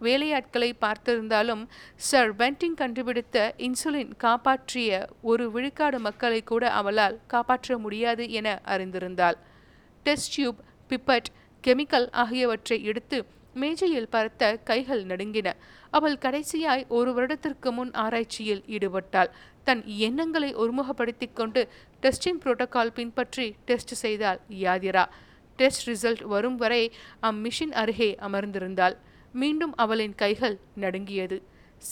வேலையாட்களை 0.06 0.70
பார்த்திருந்தாலும் 0.84 1.62
சர் 2.08 2.32
பென்டிங் 2.40 2.78
கண்டுபிடித்த 2.80 3.38
இன்சுலின் 3.66 4.12
காப்பாற்றிய 4.25 5.08
ஒரு 5.23 5.46
விழுக்காடு 5.50 5.99
மக்களை 5.99 6.40
கூட 6.42 6.64
அவளால் 6.80 7.16
காப்பாற்ற 7.26 7.78
முடியாது 7.78 8.26
என 8.38 8.49
அறிந்திருந்தாள். 8.75 9.38
டெஸ்ட் 10.06 10.34
டியூப் 10.34 10.61
பிப்பட் 10.88 11.30
கெமிக்கல் 11.64 12.08
ஆகியவற்றை 12.23 12.78
எடுத்து 12.84 13.18
மேஜையில் 13.62 14.12
பறத்த 14.14 14.44
கைகள் 14.70 15.02
நடுங்கின. 15.04 15.49
அவள் 15.90 16.16
கடைசியாய் 16.25 16.84
ஒரு 16.99 17.11
வருடத்திற்கு 17.14 17.70
முன் 17.73 17.92
ஆராய்ச்சியில் 18.04 18.62
ஈடுபட்டாள். 18.76 19.30
தன் 19.68 19.82
எண்ணங்களை 20.06 20.50
ஒருமுகப்படுத்தி 20.62 21.28
கொண்டு 21.32 21.61
டெஸ்டிங் 22.02 22.40
புரோட்டோகால் 22.44 22.92
பின்பற்றி 22.94 23.46
டெஸ்ட் 23.64 23.94
செய்தாள் 23.94 24.40
யாதிரா. 24.64 25.04
டெஸ்ட் 25.58 25.87
ரிசல்ட் 25.90 26.25
வரும் 26.32 26.56
வரை 26.56 26.82
அம்மிஷின் 27.23 27.75
அருகே 27.82 28.11
அமர்ந்திருந்தாள். 28.28 28.96
மீண்டும் 29.40 29.74
அவளின் 29.84 30.14
கைகள் 30.22 30.56
நடுங்கியது. 30.82 31.38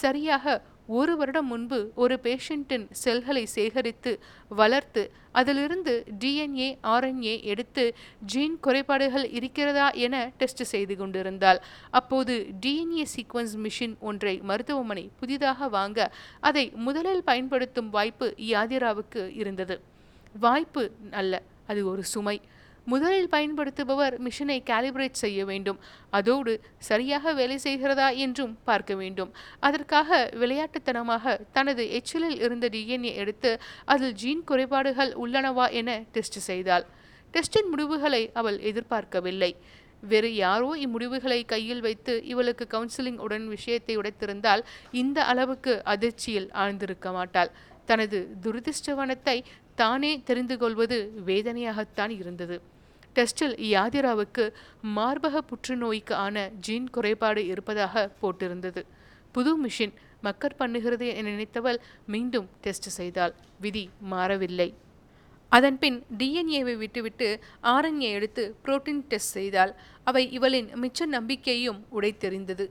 சரியாக 0.00 0.54
ஒரு 0.98 1.12
வருடம் 1.16 1.48
முன்பு 1.50 1.78
ஒரு 2.02 2.14
பேஷண்ட்டின் 2.22 2.84
செல்களை 3.02 3.42
சேகரித்து 3.54 4.12
வளர்த்து 4.60 5.02
அதிலிருந்து 5.40 5.94
டிஎன்ஏ 6.22 6.68
ஆர்என்ஏ 6.94 7.34
எடுத்து 7.52 7.84
ஜீன் 8.32 8.56
குறைபாடுகள் 8.66 9.26
இருக்கிறதா 9.38 9.86
என 10.06 10.16
டெஸ்ட் 10.40 10.62
செய்து 10.72 10.96
கொண்டிருந்தாள். 10.96 11.60
அப்போது 12.00 12.34
டிஎன்ஏ 12.64 13.04
சீக்வன்ஸ் 13.14 13.56
மிஷின் 13.64 13.94
ஒன்றை 14.10 14.34
மருத்துவமனை 14.50 15.04
புதிதாக 15.20 15.68
வாங்க 15.76 16.10
அதை 16.40 16.64
முதலில் 16.88 17.24
பயன்படுத்தும் 17.30 17.90
வாய்ப்பு 17.96 18.28
யாதிராவுக்கு 18.54 19.24
இருந்தது. 19.42 19.78
வாய்ப்பு 20.46 20.84
அல்ல 21.20 21.42
அது 21.66 21.80
ஒரு 21.92 22.04
சுமை. 22.14 22.38
முதலில் 22.86 23.28
பயன்படுத்துபவர் 23.28 24.14
மிஷினை 24.26 24.56
கேலிபிரேட் 24.70 25.20
செய்ய 25.22 25.44
வேண்டும். 25.44 25.78
அதோடு 26.10 26.52
சரியாக 26.78 27.32
வேலை 27.32 27.58
செய்கிறதா 27.64 28.08
என்றும் 28.16 28.58
பார்க்க 28.64 28.94
வேண்டும். 28.94 29.30
அதற்காக 29.60 30.30
விளையாட்டுத்தனமாக 30.42 31.36
தனது 31.52 31.84
எச்சிலில் 31.98 32.38
இருந்த 32.38 32.68
டிஎன்ஏ 32.68 33.12
எடுத்து 33.14 33.52
அதில் 33.84 34.14
ஜீன் 34.14 34.44
குறைபாடுகள் 34.44 35.12
உள்ளனவா 35.24 35.70
என 35.70 36.02
டெஸ்ட் 36.12 36.38
செய்தாள். 36.38 36.86
டெஸ்டின் 37.34 37.70
முடிவுகளை 37.72 38.30
அவள் 38.32 38.58
எதிர்பார்க்கவில்லை. 38.70 39.52
வேறு 40.02 40.30
யாரோ 40.34 40.70
இம்முடிவுகளை 40.84 41.44
கையில் 41.44 41.80
வைத்து 41.80 42.14
இவளுக்கு 42.24 42.64
கவுன்சிலிங் 42.74 43.20
உடன் 43.26 43.48
விஷயத்தை 43.48 43.94
உடைத்திருந்தால் 43.96 44.62
இந்த 44.90 45.18
அளவுக்கு 45.24 45.74
அதிர்ச்சியில் 45.84 46.48
ஆழ்ந்திருக்க 46.62 47.12
மாட்டாள். 47.12 47.52
தனது 47.84 48.18
துரதிர்ஷ்டவனத்தை 48.42 49.36
தானே 49.74 50.12
தெரிந்து 50.28 50.56
கொள்வது 50.58 50.98
வேதனையாகத்தான் 51.26 52.12
இருந்தது. 52.20 52.56
டெஸ்டில் 53.16 53.56
யாதிராவுக்கு 53.74 54.44
மார்பக 54.96 55.42
புற்றுநோய்க்கு 55.50 56.14
ஆன 56.24 56.44
ஜீன் 56.66 56.88
குறைபாடு 56.90 57.42
இருப்பதாக 57.52 58.04
போட்டிருந்தது. 58.22 58.82
புது 59.36 59.52
மிஷின் 59.64 59.94
மக்கர் 60.26 60.58
பண்ணுகிறது 60.58 61.06
என 61.18 61.26
நினைத்தவள் 61.28 61.78
மீண்டும் 62.14 62.48
டெஸ்ட் 62.64 62.88
செய்தாள். 62.98 63.34
விதி 63.64 63.84
மாறவில்லை. 64.12 64.68
அதன்பின் 65.56 65.96
டிஎன்ஏவை 66.18 66.74
விட்டுவிட்டு 66.82 67.26
ஆர்என்ஏ 67.72 68.10
எடுத்து 68.18 68.42
புரோட்டீன் 68.64 69.02
டெஸ்ட் 69.10 69.34
செய்தால் 69.38 69.72
அவை 70.08 70.22
இவளின் 70.36 70.68
மிச்ச 70.82 71.06
நம்பிக்கையும் 71.16 71.80
உடைத்தெறிந்தது. 71.96 72.66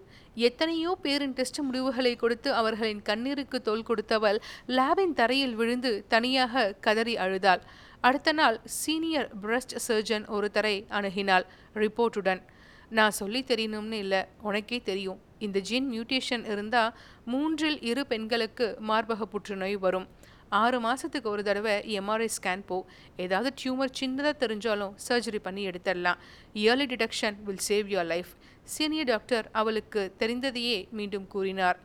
எத்தனையோ 0.47 0.91
பேரின் 1.03 1.35
டெஸ்ட் 1.37 1.59
முடிவுகளை 1.67 2.13
கொடுத்து 2.15 2.49
அவர்களின் 2.59 3.01
கண்ணீருக்கு 3.09 3.57
தோல் 3.67 3.87
கொடுத்தவள் 3.89 4.39
லேபின் 4.77 5.15
தரையில் 5.19 5.55
விழுந்து 5.55 5.91
தனியாக 6.13 6.73
கதறி 6.87 7.15
அழுதாள். 7.25 7.63
அடுத்த 8.07 8.31
நாள் 8.31 8.59
சீனியர் 8.63 9.27
பிரஸ்ட் 9.41 9.73
சர்ஜன் 9.87 10.23
ஒருத்தரை 10.35 10.75
அணுகினாள் 10.97 11.43
ரிப்போர்ட்டுடன். 11.75 12.41
நான் 12.89 13.11
சொல்லி 13.11 13.43
தெரியணும்னு 13.43 13.91
இல்லை 13.91 14.21
உனக்கே 14.41 14.81
தெரியும். 14.81 15.19
இந்த 15.39 15.59
ஜீன் 15.59 15.87
மியூட்டேஷன் 15.91 16.45
இருந்தால் 16.51 16.95
மூன்றில் 17.25 17.81
இரு 17.81 18.07
பெண்களுக்கு 18.07 18.77
மார்பக 18.87 19.27
புற்றுநோய் 19.33 19.77
வரும். 19.85 20.07
ஆறு 20.49 20.79
மாதத்துக்கு 20.79 21.29
ஒரு 21.29 21.43
தடவை 21.43 21.99
எம்ஆர்ஐ 21.99 22.29
ஸ்கேன் 22.37 22.65
போ. 22.65 22.85
ஏதாவது 23.17 23.53
டியூமர் 23.61 23.95
சின்னதாக 23.99 24.33
தெரிஞ்சாலும் 24.43 24.95
சர்ஜரி 25.07 25.39
பண்ணி 25.41 25.67
எடுத்துடலாம். 25.67 26.19
Early 26.53 26.87
detection 26.93 27.37
will 27.43 27.65
save 27.69 27.95
your 27.95 28.11
life. 28.13 28.31
Senior 28.63 29.05
doctor 29.05 29.49
அவளுக்கு 29.51 30.13
தெரிந்ததையே 30.19 30.89
மீண்டும் 30.89 31.27
கூறினார். 31.27 31.79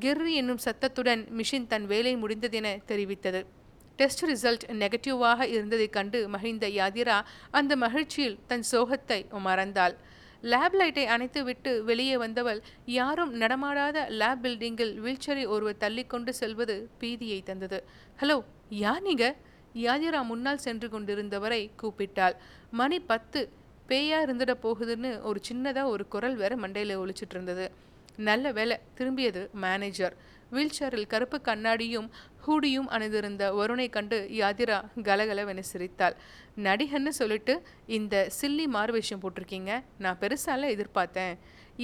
கிர்ரி 0.00 0.32
என்னும் 0.32 0.64
சத்தத்துடன் 0.66 1.28
மிஷின் 1.38 1.66
தன் 1.66 1.86
வேலை 1.86 2.16
முடிந்ததென 2.16 2.78
தெரிவித்தது. 2.88 3.42
டெஸ்ட் 3.98 4.24
ரிசல்ட் 4.24 4.66
நெகட்டிவாக 4.72 5.40
இருந்ததைக் 5.48 5.92
கண்டு 5.92 6.28
மகிழ்ந்த 6.28 6.66
யாதிரா 6.68 7.16
அந்த 7.50 7.76
மகிழ்ச்சியில் 7.76 8.38
தன் 8.46 8.64
சோகத்தை 8.70 9.18
மறந்தாள். 9.46 9.94
லேப் 10.42 10.74
லைட்டை 10.74 11.04
அணைத்துவிட்டு 11.06 11.70
வெளியே 11.80 12.16
வந்தவள் 12.16 12.60
யாரும் 12.86 13.32
நடமாடாத 13.40 14.04
லேப் 14.20 14.38
பில்டிங்கில் 14.42 14.92
வீல்சரை 15.00 15.46
ஒருவர் 15.46 15.80
தள்ளிக்கொண்டு 15.80 16.28
செல்வது 16.30 16.76
பீதியை 17.00 17.42
தந்தது. 17.42 17.78
ஹலோ 18.20 18.44
யார் 18.68 19.02
நீங்க? 19.02 19.26
யாதிரா 19.74 20.22
முன்னால் 20.22 20.58
சென்று 20.58 20.88
கொண்டிருந்தவரை 20.88 21.62
கூப்பிட்டாள். 21.82 22.36
மணி 22.70 23.00
பத்து. 23.00 23.40
பேயா 23.88 24.18
இருந்துட 24.24 24.52
போகுதுன்னு 24.62 25.12
ஒரு 25.22 25.40
சின்னதாக 25.48 25.92
ஒரு 25.94 26.04
குரல் 26.08 26.36
வேற 26.36 26.56
மண்டையில் 26.56 26.98
ஒழிச்சிட்டு 27.02 27.34
இருந்தது. 27.36 27.66
நல்ல 28.16 28.52
வேலை 28.52 28.76
திரும்பியது 28.98 29.42
மேனேஜர் 29.52 30.16
வீல்சேரில் 30.52 31.06
கருப்பு 31.06 31.38
கண்ணாடியும் 31.40 32.08
ஹூடியும் 32.48 32.88
அணிந்திருந்த 32.96 33.44
வருணை 33.60 33.86
கண்டு 33.96 34.18
யாதிரா 34.40 34.78
கலகலவென 35.08 35.62
சிரித்தாள். 35.70 36.16
நடிகன்னு 36.66 37.12
சொல்லிட்டு 37.20 37.54
இந்த 37.98 38.14
சில்லி 38.38 38.66
மாறு 38.76 38.92
விஷயம் 38.98 39.22
போட்டிருக்கீங்க. 39.22 39.72
நான் 40.04 40.20
பெருசால 40.22 40.70
எதிர்பார்த்தேன். 40.74 41.34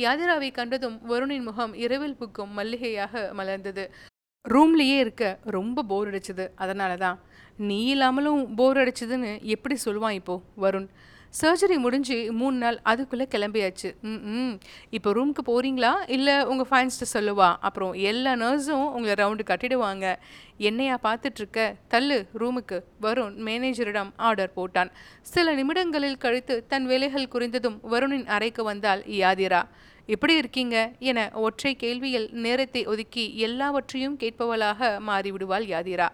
யாதிராவை 0.05 0.51
கண்டதும் 0.53 0.97
வருணின் 1.11 1.47
முகம் 1.49 1.75
இரவில் 1.85 2.17
புக்கும் 2.21 2.55
மல்லிகையாக 2.59 3.23
மலர்ந்தது. 3.39 3.85
ரூம்லேயே 4.45 4.97
இருக்க 5.05 5.25
ரொம்ப 5.57 5.85
போர் 5.91 6.09
அடிச்சது. 6.11 6.47
அதனால 6.65 6.95
தான் 7.05 7.19
நீ 7.69 7.81
இல்லாமலும் 7.95 8.41
போர் 8.55 8.81
அடிச்சதுன்னு 8.83 9.33
எப்படி 9.55 9.77
சொல்லுவான் 9.85 10.17
இப்போ 10.21 10.35
வருண்? 10.65 10.89
சர்ஜரி 11.41 11.77
முடிஞ்சு 11.77 12.33
மூணு 12.33 12.57
நாள் 12.57 12.81
அதுக்குள்ளே 12.83 13.27
கிளம்பியாச்சு. 13.31 14.01
ம் 14.01 14.09
ம். 14.09 14.59
இப்போ 14.91 15.13
ரூமுக்கு 15.13 15.43
போகிறீங்களா 15.47 15.93
இல்லை 16.07 16.45
உங்கள் 16.45 16.67
ஃபைன்ஸ்ட்டு 16.71 17.17
சொல்லுவா. 17.17 17.57
அப்புறம் 17.61 17.93
எல்லா 17.93 18.33
நர்ஸும் 18.33 18.91
உங்களை 18.91 19.13
ரவுண்டு 19.13 19.41
கட்டிடுவாங்க. 19.47 20.17
என்னையா 20.59 20.99
பார்த்துட்ருக்க? 21.03 21.75
தள்ளு 21.89 22.27
ரூமுக்கு 22.39 22.81
வருண் 23.03 23.37
மேனேஜரிடம் 23.45 24.11
ஆர்டர் 24.17 24.53
போட்டான். 24.57 24.91
சில 25.23 25.55
நிமிடங்களில் 25.55 26.19
கழித்து 26.19 26.67
தன் 26.67 26.87
வேலைகள் 26.87 27.29
குறைந்ததும் 27.33 27.79
வருணின் 27.91 28.27
அறைக்கு 28.27 28.65
வந்தால் 28.65 29.03
யாதிரா. 29.03 29.63
எப்படி 30.07 30.37
இருக்கீங்க? 30.37 30.93
என 30.99 31.31
ஒற்றை 31.33 31.77
கேள்வியில் 31.81 32.31
நேரத்தை 32.31 32.87
ஒதுக்கி 32.87 33.37
எல்லாவற்றையும் 33.37 34.19
கேட்பவளாக 34.19 35.01
மாறிவிடுவாள் 35.07 35.63
யாதிரா. 35.63 36.09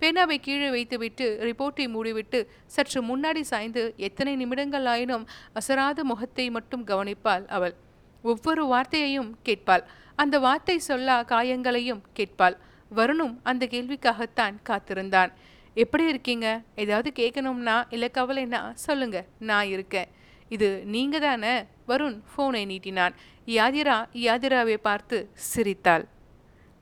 பேனாவை 0.00 0.36
கீழே 0.36 0.70
வைத்துவிட்டு 0.70 1.26
ரிப்போர்ட்டை 1.42 1.86
மூடிவிட்டு 1.94 2.46
சற்று 2.66 3.02
முன்னாடி 3.02 3.40
சாய்ந்து 3.40 3.94
எத்தனை 3.96 4.36
நிமிடங்கள் 4.36 4.84
ஆயினும் 4.84 5.28
அசராத 5.52 6.04
முகத்தை 6.04 6.50
மட்டும் 6.50 6.84
கவனிப்பாள் 6.84 7.46
அவள். 7.46 7.74
ஒவ்வொரு 8.22 8.66
வார்த்தையையும் 8.66 9.30
கேட்பாள். 9.44 9.84
அந்த 10.16 10.38
வார்த்தை 10.38 10.80
சொல்லா 10.88 11.16
காயங்களையும் 11.24 12.02
கேட்பாள். 12.16 12.56
வருணும் 12.96 13.36
அந்த 13.42 13.66
கேள்விக்காகத்தான் 13.66 14.54
காத்திருந்தான். 14.62 15.32
எப்படி 15.74 16.08
இருக்கீங்க? 16.08 16.62
ஏதாவது 16.74 17.12
கேட்கணும்னா 17.16 17.84
இல்லை 17.90 18.10
கவலைன்னா 18.14 18.72
சொல்லுங்க. 18.72 19.24
நான் 19.38 19.66
இருக்கேன். 19.66 20.08
இது 20.48 20.82
நீங்க 20.84 21.18
தானே? 21.18 21.54
வருண் 21.88 22.20
ஃபோனை 22.30 22.62
நீட்டினான். 22.66 23.14
யாதிரா 23.46 24.04
யாதிராவை 24.12 24.76
பார்த்து 24.76 25.30
சிரித்தாள். 25.32 26.08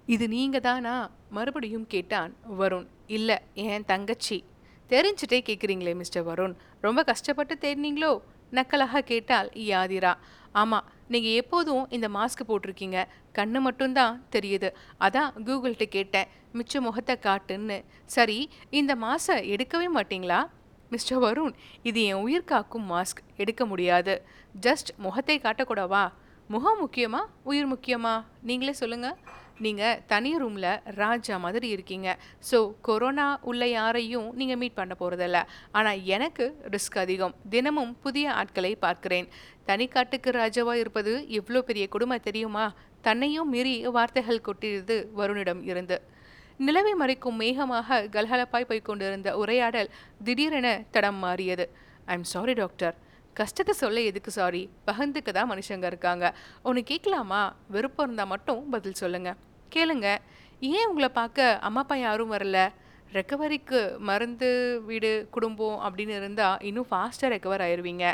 இது 0.06 0.28
நீங்க 0.28 0.60
தானா? 0.60 1.10
மறுபடியும் 1.30 1.86
கேட்டான் 1.86 2.36
வருண். 2.60 2.86
இல்லை 3.06 3.36
என் 3.54 3.84
தங்கச்சி. 3.84 4.44
தெரிஞ்சுட்டே 4.88 5.40
கேட்குறீங்களே 5.48 5.94
மிஸ்டர் 5.94 6.26
வருண். 6.26 6.54
ரொம்ப 6.80 7.02
கஷ்டப்பட்டு 7.02 7.58
தேடினீங்களோ? 7.60 8.20
நக்கலாக 8.50 8.98
கேட்டால் 8.98 9.48
யாதிரா. 9.48 10.14
ஆமாம் 10.52 10.84
நீங்கள் 11.08 11.30
எப்போதும் 11.30 11.90
இந்த 11.90 12.08
மாஸ்க் 12.08 12.48
போட்டிருக்கீங்க. 12.48 13.04
கண்ணு 13.34 13.60
மட்டும்தான் 13.60 14.24
தெரியுது. 14.32 14.72
அதான் 15.00 15.30
கூகுள்கிட்ட 15.44 15.84
கேட்டேன். 15.84 16.26
மிச்ச 16.52 16.80
முகத்தை 16.80 17.18
காட்டுன்னு. 17.20 17.84
சரி 18.04 18.50
இந்த 18.70 18.94
மாஸை 18.94 19.56
எடுக்கவே 19.56 19.86
மாட்டிங்களா? 19.94 20.50
மிஸ்டர் 20.90 21.22
வருண் 21.22 21.54
இது 21.82 22.04
என் 22.04 22.14
உயிர் 22.14 22.44
காக்கும் 22.44 22.90
மாஸ்க் 22.90 23.22
எடுக்க 23.36 23.66
முடியாது. 23.66 24.26
ஜஸ்ட் 24.60 24.90
முகத்தை 24.96 25.38
காட்டக்கூடவா? 25.38 26.12
முகம் 26.48 26.88
முக்கியமா? 26.88 27.26
உயிர் 27.42 27.72
முக்கியமா? 27.74 28.24
நீங்களே 28.42 28.72
சொல்லுங்கள் 28.72 29.16
நீங்கள் 29.64 30.00
தனி 30.06 30.30
ரூமில் 30.38 30.70
ராஜா 31.00 31.36
மாதிரி 31.44 31.68
இருக்கீங்க. 31.68 32.08
ஸோ 32.50 32.58
கொரோனா 32.86 33.26
உள்ள 33.50 33.66
யாரையும் 33.66 34.28
நீங்கள் 34.40 34.58
மீட் 34.62 34.78
பண்ண 34.78 34.94
போகிறதில்ல 35.00 35.40
ஆனால் 35.78 36.02
எனக்கு 36.04 36.46
ரிஸ்க் 36.74 36.98
அதிகம். 37.02 37.34
தினமும் 37.50 37.92
புதிய 38.06 38.32
ஆட்களை 38.32 38.72
பார்க்கிறேன். 38.76 39.28
தனிக்காட்டுக்கு 39.68 40.32
ராஜாவாக 40.42 40.82
இருப்பது 40.84 41.14
எவ்வளோ 41.28 41.62
பெரிய 41.62 41.86
கொடுமை 41.94 42.18
தெரியுமா? 42.18 42.66
தன்னையும் 43.00 43.48
மீறி 43.54 43.74
வார்த்தைகள் 43.86 44.44
கொட்டியது 44.48 44.96
வருணிடம் 45.20 45.62
இருந்து. 45.70 45.98
நிலவை 46.66 46.92
மறைக்கும் 47.00 47.40
மேகமாக 47.42 48.02
கலகலப்பாய் 48.16 48.68
போய் 48.68 48.86
கொண்டிருந்த 48.88 49.30
உரையாடல் 49.36 49.90
திடீரென 50.24 50.68
தடம் 50.90 51.18
மாறியது. 51.24 51.66
ஐம் 52.06 52.28
சாரி 52.34 52.52
டாக்டர் 52.52 52.94
கஷ்டத்தை 53.40 53.74
சொல்ல 53.82 54.00
எதுக்கு 54.10 54.30
சாரி 54.38 54.62
பகிர்ந்துக்க 54.88 55.30
தான் 55.38 55.50
மனுஷங்க 55.52 55.86
இருக்காங்க. 55.92 56.24
ஒன்று 56.68 56.80
கேட்கலாமா 56.90 57.42
விருப்பம் 57.74 58.06
இருந்தால் 58.06 58.30
மட்டும் 58.32 58.62
பதில் 58.74 59.00
சொல்லுங்கள் 59.02 59.38
கேளுங்க. 59.74 60.08
ஏன் 60.60 60.88
உங்களை 60.90 61.08
பார்க்க 61.20 61.58
அம்மா 61.68 61.82
அப்பா 61.84 61.96
யாரும் 62.06 62.34
வரல? 62.34 62.58
ரெக்கவரிக்கு 63.16 63.80
மருந்து 64.08 64.48
வீடு 64.86 65.10
குடும்பம் 65.34 65.78
அப்படின்னு 65.86 66.14
இருந்தால் 66.20 66.62
இன்னும் 66.68 66.88
ஃபாஸ்ட்டாக 66.90 67.32
ரெக்கவர் 67.34 67.64
ஆயிடுவீங்க 67.66 68.06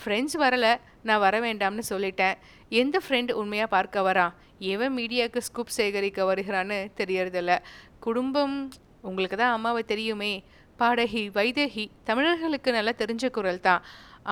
ஃப்ரெண்ட்ஸ் 0.00 0.36
வரலை 0.44 0.72
நான் 1.08 1.22
வர 1.26 1.36
வேண்டாம்னு 1.46 1.84
சொல்லிட்டேன். 1.92 2.34
எந்த 2.82 2.96
ஃப்ரெண்ட் 3.04 3.32
உண்மையாக 3.42 3.74
பார்க்க 3.76 4.06
வரான் 4.08 4.34
எவன் 4.72 4.94
மீடியாவுக்கு 4.98 5.40
ஸ்கூப் 5.48 5.76
சேகரிக்க 5.78 6.20
வருகிறான்னு 6.30 6.78
தெரியறதில்ல. 7.00 7.54
குடும்பம் 8.06 8.56
உங்களுக்கு 9.08 9.36
தான் 9.36 9.54
அம்மாவை 9.56 9.82
தெரியுமே. 9.92 10.32
பாடகி 10.80 11.22
வைதேகி 11.38 11.84
தமிழர்களுக்கு 12.08 12.70
நல்லா 12.76 12.92
தெரிஞ்ச 13.02 13.30
குரல் 13.30 13.64
தான். 13.68 13.82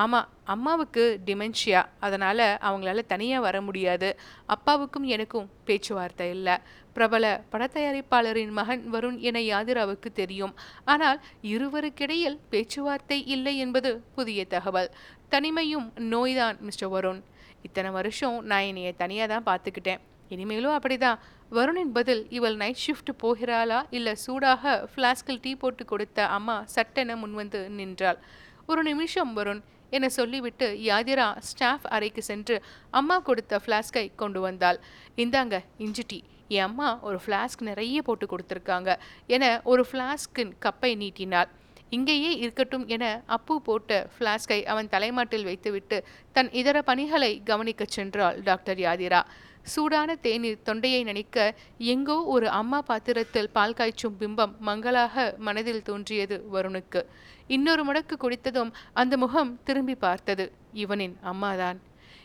ஆமாம் 0.03 0.29
அம்மாவுக்கு 0.45 1.03
டிமென்ஷியா 1.27 1.81
அதனால் 2.01 2.45
அவங்களால 2.69 3.03
தனியாக 3.07 3.45
வர 3.47 3.57
முடியாது. 3.61 4.09
அப்பாவுக்கும் 4.55 5.07
எனக்கும் 5.15 5.51
பேச்சுவார்த்தை 5.65 6.29
இல்லை. 6.37 6.55
பிரபல 6.95 7.25
படத்தயாரிப்பாளரின் 7.53 8.55
மகன் 8.59 8.85
வருண் 8.95 9.19
என 9.29 9.41
யாதிராவுக்கு 9.41 10.09
தெரியும். 10.13 10.55
ஆனால் 10.85 11.21
இருவருக்கிடையில் 11.53 12.39
பேச்சுவார்த்தை 12.51 13.19
இல்லை 13.27 13.55
என்பது 13.59 13.93
புதிய 14.15 14.45
தகவல். 14.45 14.91
தனிமையும் 15.35 15.87
நோய்தான் 16.15 16.59
மிஸ்டர் 16.61 16.93
வருண். 16.95 17.21
இத்தனை 17.63 17.91
வருஷம் 17.91 18.39
நான் 18.45 18.69
என்னையை 18.71 18.93
தனியாக 18.97 19.29
தான் 19.35 19.49
பார்த்துக்கிட்டேன். 19.51 20.03
இனிமேலும் 20.29 20.77
அப்படிதான். 20.79 21.21
வருணின் 21.57 21.91
பதில் 21.97 22.21
இவள் 22.31 22.55
நைட் 22.57 22.83
ஷிஃப்ட் 22.85 23.11
போகிறாளா? 23.23 23.79
இல்லை 23.91 24.15
சூடாக 24.15 24.89
ஃப்ளாஸ்கில் 24.93 25.41
டீ 25.41 25.51
போட்டு 25.55 25.85
கொடுத்த 25.85 26.27
அம்மா 26.37 26.55
சட்டென 26.75 27.17
முன்வந்து 27.17 27.61
நின்றாள். 27.79 28.19
ஒரு 28.67 28.83
நிமிஷம் 28.83 29.33
வருண் 29.37 29.61
என 29.91 30.09
சொல்லிவிட்டு 30.09 30.69
யாதிரா 30.91 31.27
ஸ்டாஃப் 31.49 31.85
அறைக்கு 31.97 32.23
சென்று 32.23 32.57
அம்மா 32.91 33.19
கொடுத்த 33.29 33.61
ஃப்ளாஸ்கை 33.65 34.05
கொண்டு 34.17 34.41
வந்தாள். 34.41 34.81
இந்தாங்க 35.17 35.61
இஞ்சி 35.79 36.05
டீ 36.07 36.21
என் 36.49 36.67
அம்மா 36.69 36.89
ஒரு 37.03 37.21
ஃப்ளாஸ்க் 37.27 37.67
நிறைய 37.71 38.03
போட்டு 38.03 38.29
கொடுத்துருக்காங்க 38.33 38.97
என 39.27 39.45
ஒரு 39.65 39.85
ஃப்ளாஸ்கின் 39.91 40.55
கப்பை 40.67 40.93
நீட்டினாள். 41.05 41.51
இங்கேயே 41.91 42.35
இருக்கட்டும் 42.43 42.87
என 42.87 43.05
அப்பு 43.27 43.55
போட்ட 43.63 43.95
ஃப்ளாஸ்கை 44.15 44.63
அவன் 44.73 44.93
தலைமாட்டில் 44.97 45.45
வைத்துவிட்டு 45.45 46.05
தன் 46.33 46.53
இதர 46.61 46.79
பணிகளை 46.83 47.33
கவனிக்கச் 47.45 47.97
சென்றாள் 47.97 48.39
டாக்டர் 48.43 48.79
யாதிரா. 48.79 49.23
சூடான 49.63 50.17
தேநீர் 50.17 50.63
தொண்டையை 50.63 51.05
நனைக்க 51.05 51.55
எங்கோ 51.79 52.25
ஒரு 52.25 52.49
அம்மா 52.49 52.83
பாத்திரத்தில் 52.83 53.51
பால் 53.51 53.75
காய்ச்சும் 53.75 54.17
பிம்பம் 54.21 54.57
மங்களாக 54.59 55.35
மனதில் 55.39 55.83
தோன்றியது 55.83 56.47
வருணுக்கு. 56.53 57.03
இன்னொரு 57.47 57.93
முடக்கு 57.93 58.17
குடித்ததும் 58.21 58.73
அந்த 58.93 59.17
முகம் 59.17 59.61
திரும்பி 59.65 59.95
பார்த்தது 59.95 60.53
இவனின் 60.73 61.17
அம்மாதான். 61.23 61.81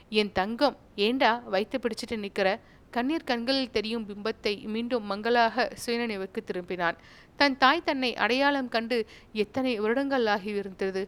என் 0.10 0.32
தங்கம் 0.32 0.78
ஏண்டா 0.96 1.36
வைத்து 1.36 1.80
பிடிச்சிட்டு 1.80 2.18
நிற்கிற? 2.18 2.60
கண்ணீர் 2.92 3.24
கண்களில் 3.24 3.72
தெரியும் 3.72 4.06
பிம்பத்தை 4.10 4.66
மீண்டும் 4.66 5.04
மங்களாக 5.04 5.72
சுயநினைவுக்கு 5.86 6.42
திரும்பினான். 6.46 6.98
தன் 7.36 7.58
தாய் 7.58 7.84
தன்னை 7.84 8.16
அடையாளம் 8.16 8.70
கண்டு 8.70 9.06
எத்தனை 9.34 9.80
வருடங்கள் 9.80 10.26
ஆகியிருந்தது? 10.26 11.08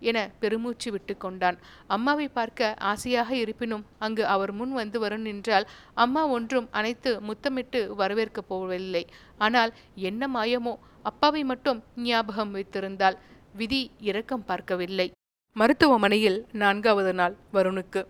என 0.00 0.18
பெருமூச்சு 0.40 0.90
விட்டு 0.90 1.16
கொண்டான். 1.16 1.58
அம்மாவை 1.86 2.28
பார்க்க 2.28 2.74
ஆசையாக 2.78 3.30
இருப்பினும் 3.34 3.84
அங்கு 3.98 4.26
அவர் 4.26 4.52
முன் 4.52 4.72
வந்து 4.72 5.00
வரும் 5.00 5.20
நின்றால் 5.20 5.68
அம்மா 5.94 6.26
ஒன்றும் 6.26 6.68
அனைத்து 6.70 7.12
முத்தமிட்டு 7.20 7.82
வரவேற்கப் 7.98 8.48
போவதில்லை. 8.48 9.04
ஆனால் 9.38 9.72
என்ன 9.94 10.28
மாயமோ 10.34 10.74
அப்பாவை 11.02 11.44
மட்டும் 11.44 11.84
ஞாபகம் 11.96 12.50
வைத்திருந்தால் 12.50 13.18
விதி 13.52 13.90
இரக்கம் 14.00 14.44
பார்க்கவில்லை. 14.44 15.08
மருத்துவமனையில் 15.56 16.36
நான்காவது 16.52 17.12
நாள் 17.12 17.34
வருணுக்கு. 17.52 18.00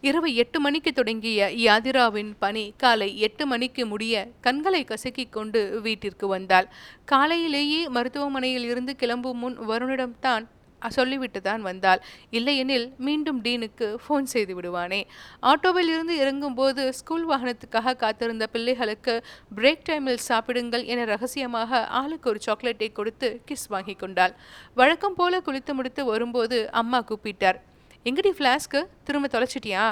இரவு 0.00 0.34
எட்டு 0.34 0.60
மணிக்கு 0.60 0.92
தொடங்கிய 0.92 1.46
யாதிராவின் 1.48 2.32
பணி 2.38 2.64
காலை 2.76 3.08
எட்டு 3.18 3.46
மணிக்கு 3.46 3.86
முடிய 3.86 4.14
கண்களை 4.40 4.82
கசக்கிக் 4.84 5.32
கொண்டு 5.32 5.80
வீட்டிற்கு 5.80 6.26
வந்தாள். 6.26 6.68
காலையிலேயே 7.04 7.88
மருத்துவமனையில் 7.88 8.64
இருந்து 8.64 8.94
கிளம்பும் 8.96 9.38
முன் 9.38 9.58
வருணிடம்தான் 9.68 10.46
சொல்லிவிட்டு 10.88 11.40
தான் 11.40 11.62
வந்தாள். 11.62 12.00
இல்லையெனில் 12.30 12.94
மீண்டும் 12.96 13.42
டீனுக்கு 13.42 13.94
ஃபோன் 14.06 14.22
செய்து 14.22 14.54
விடுவானே. 14.60 15.02
ஆட்டோவில் 15.42 15.90
இருந்து 15.94 16.14
இறங்கும்போது 16.24 16.88
ஸ்கூல் 16.88 17.28
வாகனத்துக்காக 17.28 17.96
காத்திருந்த 17.96 18.46
பிள்ளைகளுக்கு 18.46 19.22
பிரேக் 19.56 19.86
டைமில் 19.88 20.26
சாப்பிடுங்கள் 20.30 20.84
என 20.84 21.04
ரகசியமாக 21.04 21.86
ஆளுக்கு 21.86 22.30
ஒரு 22.30 22.40
சாக்லேட்டை 22.40 22.92
கொடுத்து 22.92 23.40
கிஸ் 23.50 23.68
வாங்கி 23.68 23.94
கொண்டாள். 23.94 24.34
வழக்கம் 24.74 25.14
போல 25.14 25.40
குளித்து 25.40 25.74
முடித்து 25.74 26.04
வரும்போது 26.04 26.70
அம்மா 26.70 27.04
கூப்பிட்டார். 27.10 27.60
எங்கடி 28.08 28.30
ஃப்ளாஸ்க்கு 28.36 28.80
திரும்ப 29.04 29.26
தொலைச்சிட்டியா? 29.32 29.82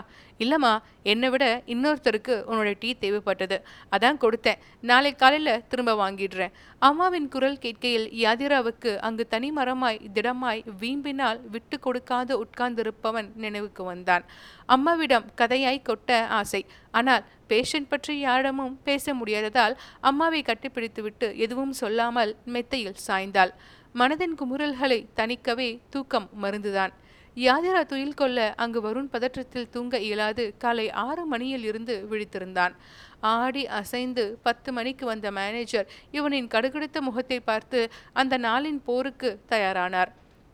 இல்லைம்மா 0.42 0.70
என்னை 1.02 1.28
விட 1.32 1.44
இன்னொருத்தருக்கு 1.72 2.34
உன்னோட 2.50 2.70
டீ 2.82 2.90
தேவைப்பட்டது. 3.00 3.56
அதான் 3.94 4.18
கொடுத்தேன். 4.22 4.60
நாளை 4.80 5.10
காலையில் 5.22 5.62
திரும்ப 5.70 5.92
வாங்கிடுறேன். 6.02 6.52
அம்மாவின் 6.88 7.28
குரல் 7.28 7.58
கேட்கையில் 7.64 8.06
யாதிராவுக்கு 8.24 8.92
அங்கு 9.08 9.24
தனி 9.26 9.48
மரமாய் 9.56 9.98
திடமாய் 10.14 10.62
வீம்பினால் 10.82 11.40
விட்டு 11.54 11.78
கொடுக்காது 11.86 12.34
உட்கார்ந்திருப்பவன் 12.44 13.28
நினைவுக்கு 13.44 13.84
வந்தான். 13.84 14.24
அம்மாவிடம் 14.66 15.26
கதையாய் 15.40 15.80
கொட்ட 15.88 16.20
ஆசை. 16.38 16.62
ஆனால் 16.90 17.24
பேஷண்ட் 17.50 17.90
பற்றி 17.94 18.16
யாரிடமும் 18.20 18.78
பேச 18.88 19.14
முடியாததால் 19.14 19.76
அம்மாவை 20.00 20.40
கட்டிப்பிடித்துவிட்டு 20.42 21.30
எதுவும் 21.36 21.74
சொல்லாமல் 21.82 22.32
மெத்தையில் 22.44 22.98
சாய்ந்தாள். 23.08 23.52
மனதின் 23.94 24.38
குமுறல்களை 24.40 24.98
தணிக்கவே 25.20 25.68
தூக்கம் 25.90 26.30
மருந்துதான். 26.42 26.94
யாதிரா 27.46 27.80
துயில் 27.86 28.16
கொள்ள 28.20 28.38
அங்கு 28.56 28.80
வருண் 28.86 29.10
பதற்றத்தில் 29.12 29.68
தூங்க 29.70 29.98
இயலாது. 30.06 30.44
காலை 30.58 30.86
ஆறு 30.90 31.24
மணியில் 31.26 31.64
இருந்து 31.64 31.94
விழித்திருந்தான். 32.10 32.74
ஆடி 33.32 33.62
அசைந்து 33.80 34.24
பத்து 34.42 34.72
மணிக்கு 34.72 35.06
வந்த 35.06 35.30
மேனேஜர் 35.30 35.86
இவனின் 36.10 36.48
கடுகடுத்த 36.54 37.00
முகத்தை 37.00 37.40
பார்த்து 37.40 37.80
அந்த 38.12 38.38
நாளின் 38.38 38.80
போருக்கு 38.84 39.30
தயாரானார். 39.48 40.12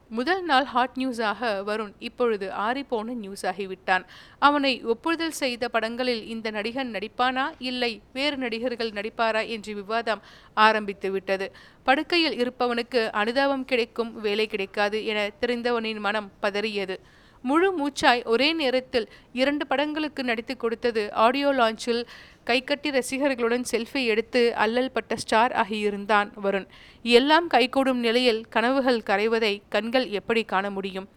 முதல் 0.09 0.43
நாள் 0.43 0.65
ஹாட் 0.65 0.91
நியூஸாக 0.95 1.41
வருண் 1.41 1.93
இப்பொழுது 1.99 2.51
ஆறிப்போன 2.51 3.05
நியூஸ் 3.05 3.47
ஆகிவிட்டான். 3.47 4.05
அவனை 4.39 4.83
ஒப்புதல் 4.83 5.31
செய்த 5.31 5.69
படங்களில் 5.69 6.27
இந்த 6.27 6.51
நடிகன் 6.51 6.93
நடிப்பானா? 6.93 7.53
இல்லை 7.59 8.01
வேறு 8.13 8.37
நடிகர்கள் 8.37 8.91
நடிப்பாரா? 8.91 9.49
என்று 9.49 9.75
விவாதம் 9.75 10.23
ஆரம்பித்து 10.55 11.11
விட்டது. 11.11 11.53
படுக்கையில் 11.83 12.37
இருப்பவனுக்கு 12.37 13.11
அனுதாபம் 13.11 13.65
கிடைக்கும் 13.65 14.21
வேலை 14.21 14.47
கிடைக்காது 14.47 15.07
என 15.07 15.31
தெரிந்தவனின் 15.41 15.99
மனம் 15.99 16.33
பதறியது. 16.43 16.97
முழு 17.43 17.75
மூச்சாய் 17.79 18.25
ஒரே 18.25 18.53
நேரத்தில் 18.53 19.09
இரண்டு 19.33 19.67
படங்களுக்கு 19.67 20.25
நடித்து 20.25 20.57
கொடுத்தது 20.57 21.13
ஆடியோ 21.13 21.53
லான்ச்சில் 21.53 22.07
கைகட்டி 22.45 22.91
ரசிகர்களுடன் 22.91 23.65
செல்ஃபி 23.71 24.03
எடுத்து 24.05 24.43
அல்லல் 24.55 24.91
பட்ட 24.91 25.17
ஸ்டார் 25.17 25.53
ஆகியிருந்தான் 25.53 26.31
வருண். 26.43 26.69
எல்லாம் 27.03 27.47
கைகூடும் 27.47 27.99
நிலையில் 27.99 28.43
கனவுகள் 28.49 29.03
கரைவதை 29.03 29.55
கண்கள் 29.69 30.09
எப்படி 30.09 30.45
காண 30.45 30.71
முடியும்? 30.71 31.09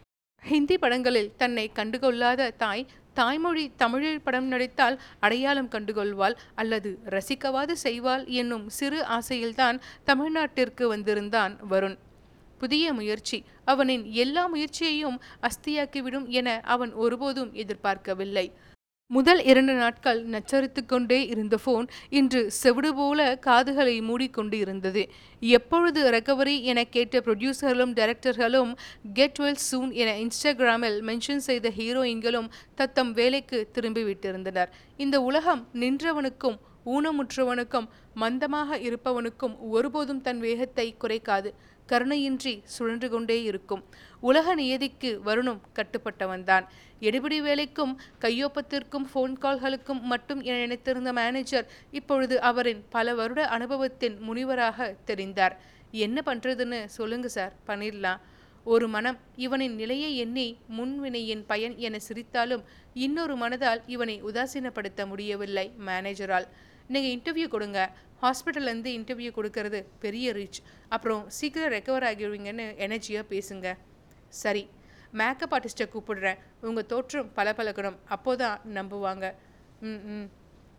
ஹிந்தி 0.44 0.78
படங்களில் 0.78 1.34
தன்னை 1.38 1.66
கண்டுகொள்ளாத 1.76 2.50
தாய் 2.58 2.88
தாய்மொழி 3.14 3.64
தமிழில் 3.76 4.22
படம் 4.22 4.48
நடித்தால் 4.48 4.98
அடையாளம் 5.20 5.70
கண்டுகொள்வாள் 5.70 6.36
அல்லது 6.56 6.90
ரசிக்கவாது 7.10 7.74
செய்வாள் 7.84 8.26
என்னும் 8.26 8.66
சிறு 8.70 9.00
ஆசையில்தான் 9.18 9.80
தமிழ்நாட்டிற்கு 10.04 10.88
வந்திருந்தான் 10.88 11.56
வருண். 11.70 11.98
புதிய 12.58 12.94
முயற்சி 12.94 13.38
அவனின் 13.66 14.04
எல்லா 14.12 14.44
முயற்சியையும் 14.46 15.18
அஸ்தியாக்கிவிடும் 15.42 16.28
என 16.28 16.62
அவன் 16.64 16.94
ஒருபோதும் 16.94 17.52
எதிர்பார்க்கவில்லை. 17.54 18.46
முதல் 19.12 19.42
இரண்டு 19.50 19.74
நாட்கள் 19.74 20.18
நச்சரித்து 20.32 20.82
கொண்டே 20.86 21.18
இருந்த 21.28 21.56
ஃபோன் 21.64 21.86
இன்று 22.10 22.40
செவிடு 22.52 22.90
போல 22.94 23.20
காதுகளை 23.46 23.94
மூடிக்கொண்டு 24.02 24.58
இருந்தது. 24.58 25.04
எப்பொழுது 25.42 26.02
ரெக்கவரி 26.16 26.56
என 26.72 26.84
கேட்ட 26.96 27.22
ப்ரொடியூசர்களும் 27.26 27.94
டைரக்டர்களும் 28.00 28.72
கெட் 29.14 29.40
வெல் 29.44 29.62
சூன் 29.68 29.92
என 30.02 30.16
இன்ஸ்டாகிராமில் 30.24 30.98
மென்ஷன் 31.02 31.46
செய்த 31.48 31.72
ஹீரோயின்களும் 31.78 32.50
தத்தம் 32.76 33.14
வேலைக்கு 33.14 33.60
திரும்பிவிட்டிருந்தனர் 33.78 34.74
இந்த 34.98 35.22
உலகம் 35.22 35.64
நின்றவனுக்கும் 35.84 36.60
ஊனமுற்றவனுக்கும் 36.96 37.88
மந்தமாக 38.16 38.78
இருப்பவனுக்கும் 38.88 39.56
ஒருபோதும் 39.70 40.22
தன் 40.22 40.40
வேகத்தை 40.40 40.88
குறைக்காது. 41.04 41.50
கருணையின்றி 41.88 42.54
சுழன்று 42.76 43.10
கொண்டே 43.10 43.38
இருக்கும். 43.44 43.84
உலக 44.22 44.56
நியதிக்கு 44.56 45.12
வருணும் 45.26 45.62
கட்டுப்பட்டவன்தான் 45.76 46.66
எடுபிடி 47.08 47.38
வேலைக்கும் 47.48 47.94
கையொப்பத்திற்கும் 48.22 49.08
ஃபோன் 49.14 49.36
கால்களுக்கும் 49.42 50.02
மட்டும் 50.12 50.42
என 50.42 50.58
நினைத்திருந்த 50.66 51.12
மேனேஜர் 51.14 51.68
இப்பொழுது 51.92 52.38
அவரின் 52.42 52.82
பல 52.90 53.14
வருட 53.14 53.42
அனுபவத்தின் 53.58 54.18
முனிவராக 54.30 54.96
தெரிந்தார். 55.08 55.56
என்ன 56.06 56.22
பண்றதுன்னு 56.26 56.80
சொல்லுங்க 56.98 57.28
சார் 57.28 57.54
பண்ணிடலாம். 57.68 58.22
ஒரு 58.64 58.88
மனம் 58.88 59.18
இவனின் 59.36 59.76
நிலையை 59.76 60.10
எண்ணி 60.18 60.48
முன்வினையின் 60.78 61.44
பயன் 61.48 61.76
என 61.78 62.00
சிரித்தாலும் 62.08 62.64
இன்னொரு 62.94 63.36
மனதால் 63.36 63.82
இவனை 63.86 64.16
உதாசீனப்படுத்த 64.24 65.02
முடியவில்லை 65.08 65.66
மேனேஜரால் 65.86 66.48
நீங்கள் 66.88 67.12
இன்டர்வியூ 67.12 67.48
கொடுங்க. 67.48 67.92
ஹாஸ்பிட்டல்லேருந்து 68.22 68.90
இன்டர்வியூ 68.98 69.32
கொடுக்கறது 69.32 69.86
பெரிய 70.00 70.34
ரீச் 70.34 70.60
அப்புறம் 70.90 71.30
சீக்கிரம் 71.30 71.72
ரெக்கவர் 71.72 72.06
ஆகிடுவீங்கன்னு 72.08 72.66
எனர்ஜியாக 72.88 73.26
பேசுங்க. 73.30 73.78
சரி 74.30 74.70
மேக்கப் 75.12 75.54
ஆர்டிஸ்ட்டை 75.54 75.86
கூப்பிடுறேன். 75.86 76.38
உங்கள் 76.62 76.86
தோற்றம் 76.86 77.34
பல 77.34 77.52
பழக்கணும் 77.52 77.98
அப்போதான் 78.10 78.58
நம்புவாங்க. 78.74 79.34
ம் 79.82 79.88
ம். 79.88 80.30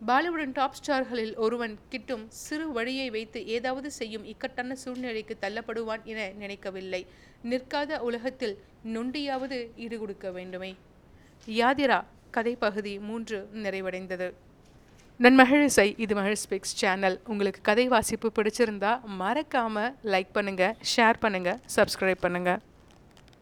பாலிவுடன் 0.07 0.51
டாப் 0.51 0.73
ஸ்டார்களில் 0.73 1.35
ஒருவன் 1.35 1.79
கிட்டும் 1.89 2.25
சிறு 2.29 2.71
வழியை 2.71 3.09
வைத்து 3.09 3.47
ஏதாவது 3.47 3.91
செய்யும் 3.91 4.25
இக்கட்டான 4.25 4.75
சூழ்நிலைக்கு 4.75 5.37
தள்ளப்படுவான் 5.41 6.03
என 6.03 6.29
நினைக்கவில்லை. 6.29 7.05
நிற்காத 7.43 7.97
உலகத்தில் 7.99 8.63
நொண்டியாவது 8.85 9.67
ஈடுகொடுக்க 9.77 10.31
வேண்டுமே. 10.31 10.75
யாதிரா 11.45 12.03
கதை 12.31 12.55
பகுதி 12.55 12.99
மூன்று 12.99 13.49
நிறைவடைந்தது. 13.53 14.33
நன்மகிழிசை 15.23 15.85
இது 16.03 16.13
மகிழ் 16.17 16.37
ஸ்பீக்ஸ் 16.41 16.75
சேனல். 16.81 17.15
உங்களுக்கு 17.31 17.61
கதை 17.69 17.85
வாசிப்பு 17.93 18.27
பிடிச்சிருந்தா 18.37 18.91
மறக்காமல் 19.21 19.89
லைக் 20.13 20.31
பண்ணுங்கள் 20.37 20.75
ஷேர் 20.91 21.17
பண்ணுங்கள் 21.23 21.57
சப்ஸ்கிரைப் 21.75 22.21
பண்ணுங்கள் 22.25 22.59